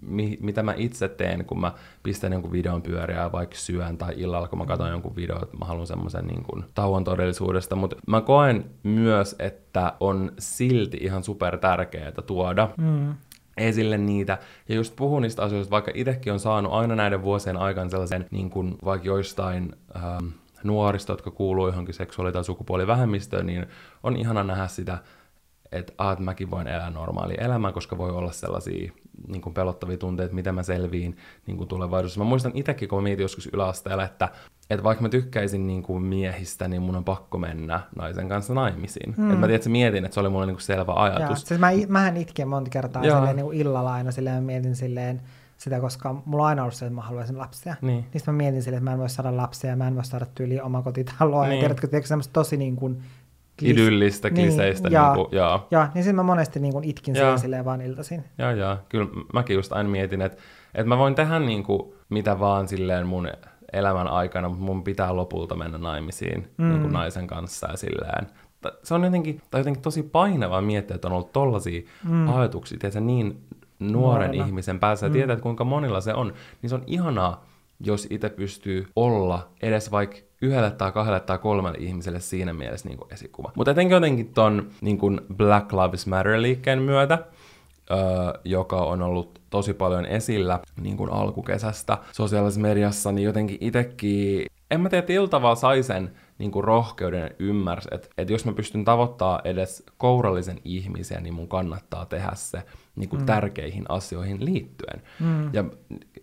[0.00, 1.72] mi- mitä mä itse teen, kun mä
[2.02, 5.64] pistän jonkun videon pyöriä vaikka syön tai illalla, kun mä katson jonkun videon, että mä
[5.64, 11.58] haluan semmoisen niin kuin tauon todellisuudesta, mutta mä koen myös, että on silti ihan super
[11.58, 13.14] tärkeää tuoda mm.
[13.56, 17.90] esille niitä, ja just puhun niistä asioista, vaikka itsekin on saanut aina näiden vuosien aikana
[17.90, 20.26] sellaisen, niin kuin vaikka joistain ähm,
[20.64, 23.66] nuorista, jotka kuuluu johonkin seksuaali- tai sukupuolivähemmistöön, niin
[24.02, 24.98] on ihana nähdä sitä,
[25.72, 28.92] että, ah, että mäkin voin elää normaali elämää, koska voi olla sellaisia
[29.26, 31.16] niin kuin pelottavia tunteita, miten mä selviin
[31.46, 32.20] niin kuin tulevaisuudessa.
[32.20, 34.28] Mä muistan itsekin, kun mä mietin joskus yläasteella, että,
[34.70, 39.14] että vaikka mä tykkäisin niin kuin miehistä, niin mun on pakko mennä naisen kanssa naimisiin.
[39.16, 39.24] Mm.
[39.24, 41.28] Että mä tiedän, että mietin, että se oli mulle niin kuin selvä ajatus.
[41.28, 44.76] Joo, siis mä, mähän itken monta kertaa silleen, niin kuin illalla aina silleen, mä mietin
[44.76, 45.20] silleen,
[45.58, 47.74] sitä, koska mulla on aina ollut se, että mä haluaisin lapsia.
[47.82, 48.06] Niin.
[48.14, 50.64] Niin mä mietin silleen, että mä en voi saada lapsia, mä en voi saada tyyliä
[50.64, 51.44] omakotitaloa.
[51.44, 51.54] Niin.
[51.54, 53.02] Ja tiedätkö, tiedätkö semmoista tosi niin kuin
[53.62, 54.88] idyllistä kliseistä.
[54.88, 55.66] Niin, ja, niin kuin, ja.
[55.70, 57.38] ja, niin sitten mä monesti niin kuin itkin ja.
[57.38, 58.24] silleen vaan iltaisin.
[58.38, 58.76] Joo, joo.
[58.88, 60.38] Kyllä mäkin just aina mietin, että,
[60.74, 63.28] että mä voin tehdä niin kuin, mitä vaan silleen mun
[63.72, 66.68] elämän aikana, mutta mun pitää lopulta mennä naimisiin mm.
[66.68, 68.26] niin kuin naisen kanssa ja silleen.
[68.82, 72.28] Se on jotenkin, tai jotenkin tosi painavaa miettiä, että on ollut tollaisia mm.
[72.28, 73.44] ajatuksia, tiedätkö, niin
[73.78, 74.46] nuoren Nuorena.
[74.46, 75.12] ihmisen päässä ja mm.
[75.12, 76.32] tietää, että kuinka monilla se on,
[76.62, 77.44] niin se on ihanaa,
[77.80, 82.98] jos itse pystyy olla edes vaikka yhdelle tai kahdelle tai kolmelle ihmiselle siinä mielessä niin
[82.98, 83.52] kuin esikuva.
[83.54, 87.18] Mutta etenkin jotenkin ton niin kuin Black Lives Matter-liikkeen myötä,
[87.90, 87.98] öö,
[88.44, 94.80] joka on ollut tosi paljon esillä niin kuin alkukesästä sosiaalisessa mediassa, niin jotenkin itsekin, en
[94.80, 99.40] mä tiedä, että sai sen niin kuin rohkeuden ymmärsi, että, että jos mä pystyn tavoittaa
[99.44, 102.62] edes kourallisen ihmisiä, niin mun kannattaa tehdä se
[102.98, 103.26] niin kuin mm.
[103.26, 105.02] tärkeihin asioihin liittyen.
[105.20, 105.50] Mm.
[105.52, 105.64] Ja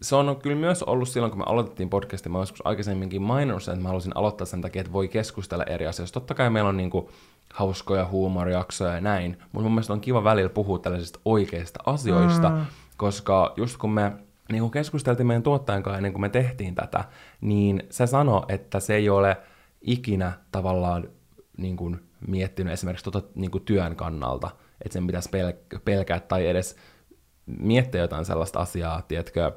[0.01, 3.73] se on kyllä myös ollut silloin, kun me aloitettiin podcastin, mä joskus aikaisemminkin maininnut sen,
[3.73, 6.19] että mä halusin aloittaa sen takia, että voi keskustella eri asioista.
[6.19, 7.07] Totta kai meillä on niin kuin
[7.53, 12.65] hauskoja huumorijaksoja ja näin, mutta mun mielestä on kiva välillä puhua tällaisista oikeista asioista, mm.
[12.97, 14.11] koska just kun me
[14.51, 17.03] niin kun keskusteltiin meidän tuottajan kanssa ennen kuin me tehtiin tätä,
[17.41, 19.38] niin se sanoi, että se ei ole
[19.82, 21.09] ikinä tavallaan
[21.57, 24.51] niin kuin miettinyt esimerkiksi tuota, niin kuin työn kannalta,
[24.82, 26.76] että sen pitäisi pel- pelkää tai edes
[27.45, 29.51] miettiä jotain sellaista asiaa, tiedätkö,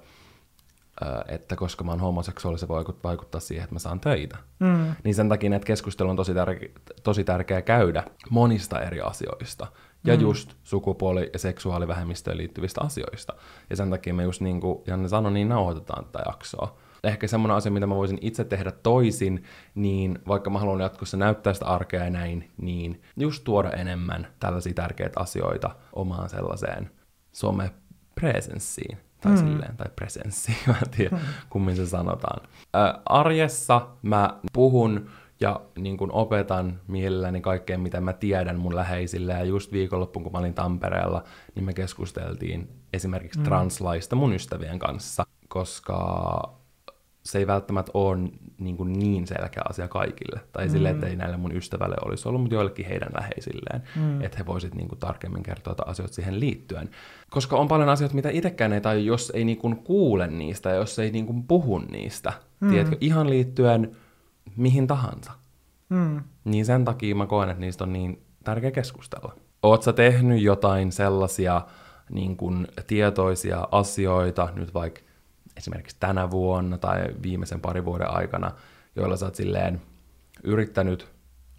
[1.28, 4.36] että koska mä oon homoseksuaali, se voi vaikuttaa siihen, että mä saan töitä.
[4.58, 4.94] Mm.
[5.04, 9.66] Niin sen takia että keskustelu on tosi, tärke- tosi tärkeää käydä monista eri asioista.
[10.04, 10.20] Ja mm.
[10.20, 13.34] just sukupuoli- ja seksuaalivähemmistöön liittyvistä asioista.
[13.70, 16.78] Ja sen takia me just niin kuin Janne sanoi, niin nauhoitetaan tätä jaksoa.
[17.04, 19.44] Ehkä semmoinen asia, mitä mä voisin itse tehdä toisin,
[19.74, 24.74] niin vaikka mä haluan jatkossa näyttää sitä arkea ja näin, niin just tuoda enemmän tällaisia
[24.74, 26.90] tärkeitä asioita omaan sellaiseen
[27.32, 29.38] some-presenssiin tai mm.
[29.38, 31.22] silleen, tai presenssi, mä en tiedä, mm.
[31.50, 32.48] kummin se sanotaan.
[32.76, 39.32] Ä, arjessa mä puhun ja niin kun opetan mielelläni kaikkea, mitä mä tiedän mun läheisille.
[39.32, 41.24] Ja just viikonloppuun, kun mä olin Tampereella,
[41.54, 43.44] niin me keskusteltiin esimerkiksi mm.
[43.44, 46.57] translaista mun ystävien kanssa, koska
[47.28, 48.18] se ei välttämättä ole
[48.58, 50.40] niin, kuin niin selkeä asia kaikille.
[50.52, 50.72] Tai mm.
[50.72, 53.82] silleen, että ei näille mun ystävälle olisi ollut, mutta joillekin heidän läheisilleen.
[53.96, 54.22] Mm.
[54.22, 56.90] Että he voisit niin kuin, tarkemmin kertoa asioita siihen liittyen.
[57.30, 60.76] Koska on paljon asioita, mitä itsekään ei tai jos ei niin kuin, kuule niistä ja
[60.76, 62.32] jos ei niin kuin, puhu niistä.
[62.60, 62.70] Mm.
[62.70, 63.96] Tiedätkö, ihan liittyen
[64.56, 65.32] mihin tahansa.
[65.88, 66.22] Mm.
[66.44, 69.34] Niin sen takia mä koen, että niistä on niin tärkeä keskustella.
[69.62, 71.62] Oot sä tehnyt jotain sellaisia
[72.10, 75.00] niin kuin, tietoisia asioita, nyt vaikka
[75.58, 78.50] esimerkiksi tänä vuonna tai viimeisen parin vuoden aikana,
[78.96, 79.82] joilla sä oot silleen
[80.44, 81.08] yrittänyt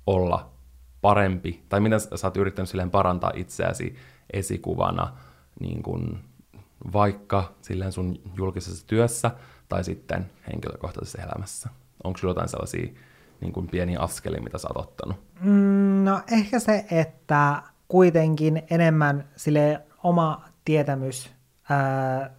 [0.08, 0.50] olla
[1.02, 3.96] parempi, tai miten sä oot yrittänyt silleen parantaa itseäsi
[4.34, 5.14] esikuvana,
[5.60, 6.20] niin kun
[6.94, 9.32] vaikka silleen sun julkisessa työssä
[9.70, 11.70] tai sitten henkilökohtaisessa elämässä?
[12.04, 12.94] Onko sulla jotain sellaisia
[13.42, 15.18] niin kuin pieniä askelia, mitä sä oot ottanut?
[15.42, 21.32] Mm, no ehkä se, että kuitenkin enemmän sille oma tietämys
[21.70, 22.30] ää,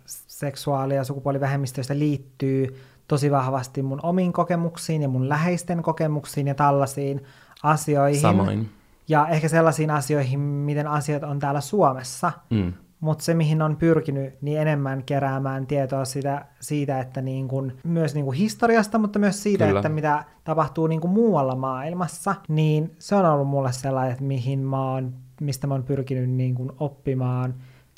[0.40, 2.76] seksuaali- ja sukupuolivähemmistöistä liittyy
[3.08, 7.22] tosi vahvasti mun omiin kokemuksiin ja mun läheisten kokemuksiin ja tällaisiin
[7.62, 8.20] asioihin.
[8.20, 8.68] Samoin.
[9.08, 12.32] Ja ehkä sellaisiin asioihin, miten asiat on täällä Suomessa.
[12.50, 12.72] Mm.
[13.00, 18.14] Mutta se, mihin on pyrkinyt, niin enemmän keräämään tietoa sitä, siitä, että niin kun, myös
[18.14, 19.80] niin kun historiasta, mutta myös siitä, Kyllä.
[19.80, 24.58] että mitä tapahtuu niin kun muualla maailmassa, niin se on ollut mulle sellainen, että mihin
[24.58, 27.54] mä oon, mistä mä oon pyrkinyt niin kun oppimaan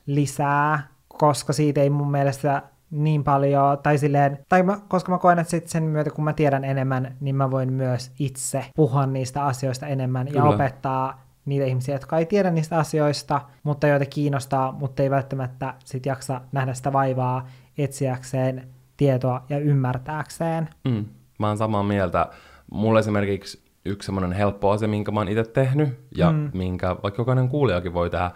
[0.07, 5.39] lisää, koska siitä ei mun mielestä niin paljon, tai silleen, tai mä, koska mä koen,
[5.39, 9.45] että sit sen myötä kun mä tiedän enemmän, niin mä voin myös itse puhua niistä
[9.45, 10.49] asioista enemmän ja Kyllä.
[10.55, 16.07] opettaa niitä ihmisiä, jotka ei tiedä niistä asioista, mutta joita kiinnostaa, mutta ei välttämättä sit
[16.07, 17.47] jaksa nähdä sitä vaivaa
[17.79, 20.69] etsiäkseen tietoa ja ymmärtääkseen.
[20.85, 21.05] Mm.
[21.39, 22.29] Mä oon samaa mieltä.
[22.71, 26.51] Mulla esimerkiksi yksi semmoinen helppo asia, minkä mä oon itse tehnyt, ja mm.
[26.55, 28.31] minkä vaikka jokainen kuulijakin voi tehdä,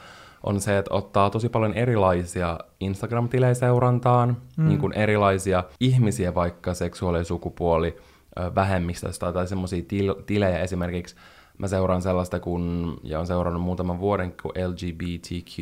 [0.46, 4.68] on se, että ottaa tosi paljon erilaisia Instagram-tilejä seurantaan, mm.
[4.68, 7.96] niin kuin erilaisia ihmisiä, vaikka seksuaali- ja sukupuoli
[8.54, 11.16] vähemmistöstä tai semmoisia til- tilejä esimerkiksi.
[11.58, 15.58] Mä seuraan sellaista kun, ja on seurannut muutaman vuoden, kuin LGBTQ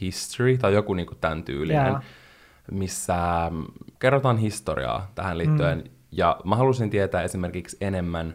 [0.00, 2.02] History, tai joku niin kuin tämän tyylinen, Jaa.
[2.70, 3.16] missä
[3.50, 3.64] mm,
[3.98, 5.78] kerrotaan historiaa tähän liittyen.
[5.78, 5.90] Mm.
[6.12, 8.34] Ja mä halusin tietää esimerkiksi enemmän,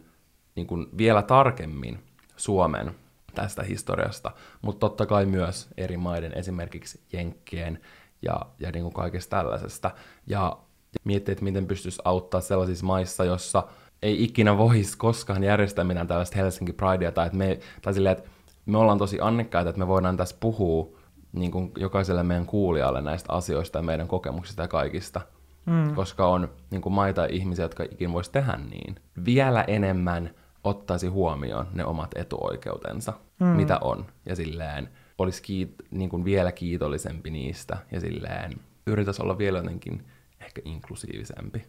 [0.55, 1.99] niin kuin vielä tarkemmin
[2.35, 2.91] Suomen
[3.35, 4.31] tästä historiasta,
[4.61, 7.79] mutta totta kai myös eri maiden, esimerkiksi Jenkkien
[8.21, 9.91] ja, ja niin kuin kaikesta tällaisesta.
[10.27, 10.57] Ja
[11.03, 13.63] miettiä, että miten pystyisi auttaa sellaisissa maissa, jossa
[14.01, 18.29] ei ikinä voisi koskaan järjestää mitään tällaista Helsinki Pridea, tai, että me, tai silleen, että
[18.65, 20.97] me ollaan tosi annekkaita, että me voidaan tässä puhua
[21.31, 25.21] niin kuin jokaiselle meidän kuulijalle näistä asioista ja meidän kokemuksista ja kaikista.
[25.65, 25.95] Mm.
[25.95, 28.95] Koska on niin kuin maita ihmisiä, jotka ikin voisi tehdä niin.
[29.25, 30.29] Vielä enemmän
[30.63, 33.47] ottaisi huomioon ne omat etuoikeutensa, mm.
[33.47, 34.05] mitä on.
[34.25, 37.77] Ja silleen olisi kiit- niin kuin vielä kiitollisempi niistä.
[37.91, 38.51] Ja silleen
[38.87, 40.05] yritäisi olla vielä jotenkin
[40.41, 41.65] ehkä inklusiivisempi.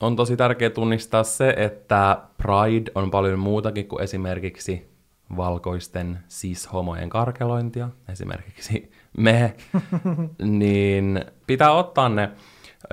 [0.00, 4.92] On tosi tärkeää tunnistaa se, että Pride on paljon muutakin kuin esimerkiksi
[5.36, 9.54] valkoisten cis-homojen karkelointia, esimerkiksi me,
[10.58, 12.30] niin pitää ottaa ne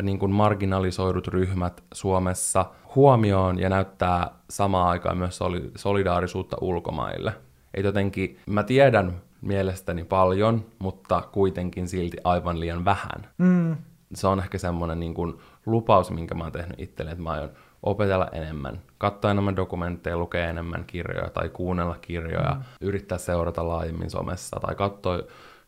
[0.01, 2.65] niin kuin marginalisoidut ryhmät Suomessa
[2.95, 7.33] huomioon ja näyttää samaan aikaan myös soli- solidaarisuutta ulkomaille.
[7.73, 13.27] Et jotenkin, mä tiedän mielestäni paljon, mutta kuitenkin silti aivan liian vähän.
[13.37, 13.75] Mm.
[14.13, 15.33] Se on ehkä semmoinen niin kuin
[15.65, 17.49] lupaus, minkä mä oon tehnyt itselleni, että mä aion
[17.83, 22.61] opetella enemmän, katsoa enemmän dokumentteja, lukea enemmän kirjoja tai kuunnella kirjoja, mm.
[22.81, 25.19] yrittää seurata laajemmin somessa tai katsoa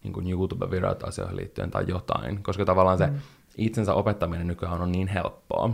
[0.04, 3.20] niin kuin YouTube-videoita asioihin liittyen tai jotain, koska tavallaan se Mm.
[3.58, 5.70] itsensä opettaminen nykyään on niin helppoa.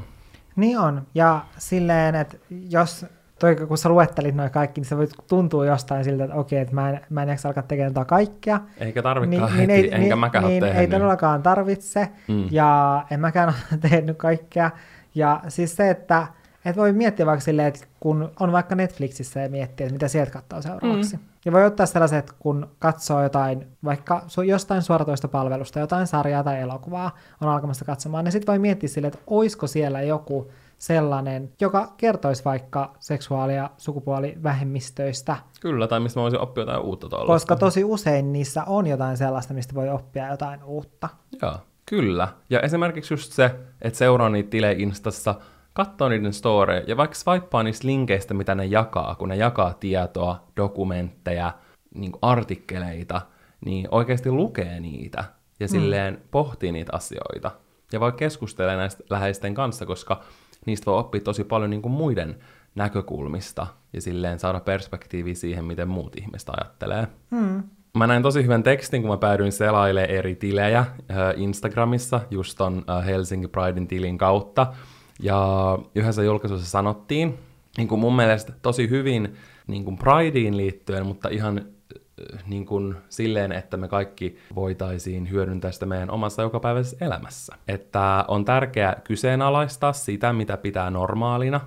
[0.57, 1.07] Niin on.
[1.15, 2.37] Ja silleen, että
[2.69, 3.05] jos
[3.39, 6.75] toi, kun sä luettelit noin kaikki, niin se voi tuntua jostain siltä, että okei, että
[6.75, 8.59] mä en, mä en jaksa alkaa tekemään tota kaikkea.
[8.77, 10.91] Eikä tarvikaan heti, ei, enkä mäkään niin, ole ei tehnyt.
[10.91, 12.47] todellakaan tarvitse, mm.
[12.51, 14.71] ja en mäkään ole tehnyt kaikkea.
[15.15, 16.27] Ja siis se, että
[16.65, 20.31] et voi miettiä vaikka silleen, että kun on vaikka Netflixissä ja miettiä, että mitä sieltä
[20.31, 21.15] katsoo seuraavaksi.
[21.15, 21.23] Mm.
[21.47, 27.15] Ja voi ottaa sellaiset, kun katsoo jotain, vaikka jostain suoratoista palvelusta, jotain sarjaa tai elokuvaa
[27.41, 32.45] on alkamassa katsomaan, niin sitten voi miettiä silleen, että olisiko siellä joku sellainen, joka kertoisi
[32.45, 37.27] vaikka seksuaali- ja sukupuolivähemmistöistä, Kyllä, tai mistä mä voisin oppia jotain uutta tuolla.
[37.33, 41.09] koska tosi usein niissä on jotain sellaista, mistä voi oppia jotain uutta.
[41.41, 42.27] Joo, kyllä.
[42.49, 45.35] Ja esimerkiksi just se, että seuraa niitä tilejä Instassa,
[45.78, 50.43] katsoo niiden storeja, ja vaikka swipaa niistä linkeistä, mitä ne jakaa, kun ne jakaa tietoa,
[50.57, 51.53] dokumentteja,
[51.95, 53.21] niin artikkeleita,
[53.65, 55.23] niin oikeasti lukee niitä
[55.59, 57.51] ja silleen pohtii niitä asioita.
[57.91, 60.21] Ja voi keskustella näistä läheisten kanssa, koska
[60.65, 62.38] niistä voi oppia tosi paljon niin kuin muiden
[62.75, 67.07] näkökulmista ja silleen saada perspektiiviä siihen, miten muut ihmiset ajattelee.
[67.32, 67.63] Hmm.
[67.97, 70.88] Mä näin tosi hyvän tekstin, kun mä päädyin selailemaan eri tilejä äh,
[71.36, 74.73] Instagramissa, just ton äh, Helsinki Pridein tilin kautta.
[75.20, 77.39] Ja yhdessä julkaisussa sanottiin,
[77.78, 79.36] niin kuin mun mielestä tosi hyvin
[79.68, 85.72] niin kuin Prideen liittyen, mutta ihan äh, niin kuin silleen, että me kaikki voitaisiin hyödyntää
[85.72, 87.55] sitä meidän omassa jokapäiväisessä elämässä.
[87.68, 91.61] Että on tärkeää kyseenalaistaa sitä, mitä pitää normaalina,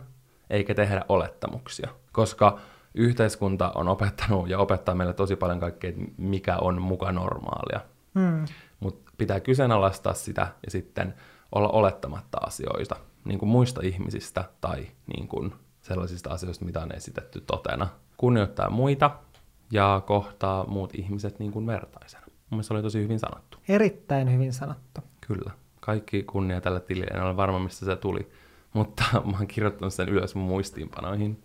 [0.50, 1.88] eikä tehdä olettamuksia.
[2.12, 2.58] Koska
[2.94, 7.80] yhteiskunta on opettanut ja opettaa meille tosi paljon kaikkea, mikä on muka normaalia.
[8.14, 8.44] Hmm.
[8.80, 11.14] Mutta pitää kyseenalaistaa sitä ja sitten
[11.52, 14.86] olla olettamatta asioista, niin kuin muista ihmisistä tai
[15.16, 17.88] niin kuin sellaisista asioista, mitä on esitetty totena.
[18.16, 19.10] Kunnioittaa muita
[19.72, 22.24] ja kohtaa muut ihmiset niin kuin vertaisena.
[22.26, 23.58] Mun mielestä se oli tosi hyvin sanottu.
[23.68, 25.00] Erittäin hyvin sanottu.
[25.20, 25.50] Kyllä.
[25.80, 27.10] Kaikki kunnia tällä tilille.
[27.14, 28.30] En ole varma, mistä se tuli.
[28.72, 31.42] Mutta mä oon kirjoittanut sen ylös mun muistiinpanoihin.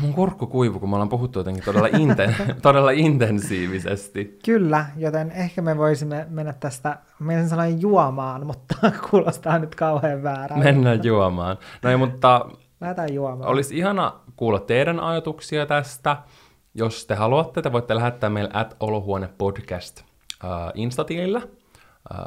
[0.00, 4.38] Mun kurkku kuivu, kun me ollaan puhuttu jotenkin todella, inten- todella intensiivisesti.
[4.44, 8.74] Kyllä, joten ehkä me voisimme mennä tästä, meidän sanoin juomaan, mutta
[9.10, 10.64] kuulostaa nyt kauhean väärältä.
[10.64, 11.58] Mennään juomaan.
[11.82, 12.46] No mutta
[12.80, 13.50] Lähdetään juomaan.
[13.50, 16.16] olisi ihana kuulla teidän ajatuksia tästä.
[16.74, 20.00] Jos te haluatte, te voitte lähettää meille at olohuone podcast
[20.44, 22.18] äh, Instatilillä äh,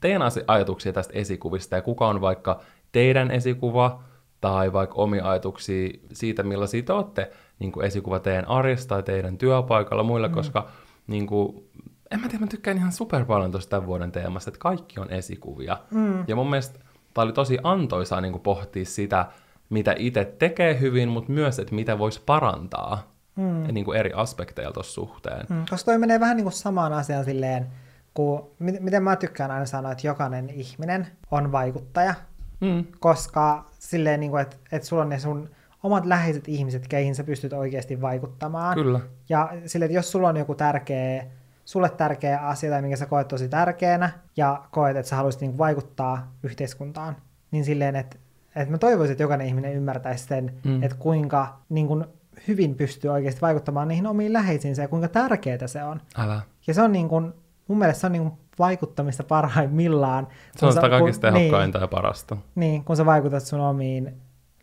[0.00, 2.60] teidän ajatuksia tästä esikuvista ja kuka on vaikka
[2.92, 4.02] teidän esikuva
[4.40, 9.38] tai vaikka omia ajatuksia siitä, millaisia te olette niin kuin esikuva teidän arjesta tai teidän
[9.38, 10.34] työpaikalla muilla, mm.
[10.34, 10.68] koska
[11.06, 11.70] niin kuin,
[12.10, 15.10] en mä tiedä, mä tykkään ihan super paljon tuosta tämän vuoden teemasta, että kaikki on
[15.10, 15.76] esikuvia.
[15.90, 16.24] Mm.
[16.28, 16.78] Ja mun mielestä
[17.14, 19.26] tämä oli tosi antoisaa niin kuin pohtia sitä,
[19.70, 23.74] mitä itse tekee hyvin, mutta myös, että mitä voisi parantaa mm.
[23.74, 25.46] niin kuin eri aspekteilla tuossa suhteen.
[25.48, 27.66] Mm, koska toi menee vähän niin kuin samaan asiaan silleen,
[28.14, 32.14] kun, miten mä tykkään aina sanoa, että jokainen ihminen on vaikuttaja,
[32.60, 32.84] mm.
[33.00, 35.50] koska silleen, niin kuin, että, että sulla on ne sun
[35.82, 38.74] omat läheiset ihmiset, keihin sä pystyt oikeasti vaikuttamaan.
[38.74, 39.00] Kyllä.
[39.28, 41.26] Ja silleen, että jos sulla on joku tärkeä,
[41.64, 45.58] sulle tärkeä asia tai minkä sä koet tosi tärkeänä ja koet, että sä haluaisit niin
[45.58, 47.16] vaikuttaa yhteiskuntaan,
[47.50, 48.16] niin silleen, että,
[48.56, 50.82] että mä toivoisin, että jokainen ihminen ymmärtäisi sen, mm.
[50.82, 52.04] että kuinka niin kuin,
[52.48, 56.00] hyvin pystyy oikeasti vaikuttamaan niihin omiin läheisiinsä ja kuinka tärkeää se on.
[56.16, 56.40] Älä.
[56.66, 57.32] Ja se on niin kuin,
[57.70, 60.28] mun mielestä se on niin kuin vaikuttamista parhaimmillaan.
[60.56, 62.36] Se on sitä kun- kaikista tehokkainta niin, ja parasta.
[62.54, 64.14] niin, kun sä vaikutat sun omiin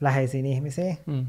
[0.01, 0.97] läheisiin ihmisiin.
[1.05, 1.25] Mm.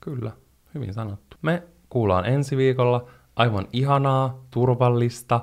[0.00, 0.32] Kyllä,
[0.74, 1.36] hyvin sanottu.
[1.42, 3.06] Me kuullaan ensi viikolla
[3.36, 5.40] aivan ihanaa, turvallista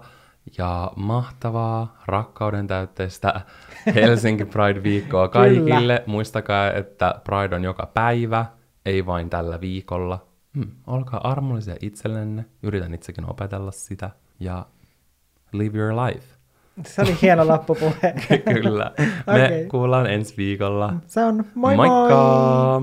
[0.57, 3.41] ja mahtavaa, rakkauden täytteistä
[3.95, 6.03] Helsinki Pride-viikkoa kaikille.
[6.05, 8.45] Muistakaa, että Pride on joka päivä,
[8.85, 10.25] ei vain tällä viikolla.
[10.55, 10.71] Hmm.
[10.87, 14.09] Olkaa armollisia itsellenne, yritän itsekin opetella sitä
[14.39, 14.65] ja
[15.53, 16.25] live your life.
[16.85, 18.13] Se oli hieno loppupuhe.
[18.61, 18.91] Kyllä.
[19.27, 19.65] Me Okei.
[19.65, 20.93] kuullaan ensi viikolla.
[21.07, 21.87] Se on moi moi!
[21.87, 22.81] Moikka!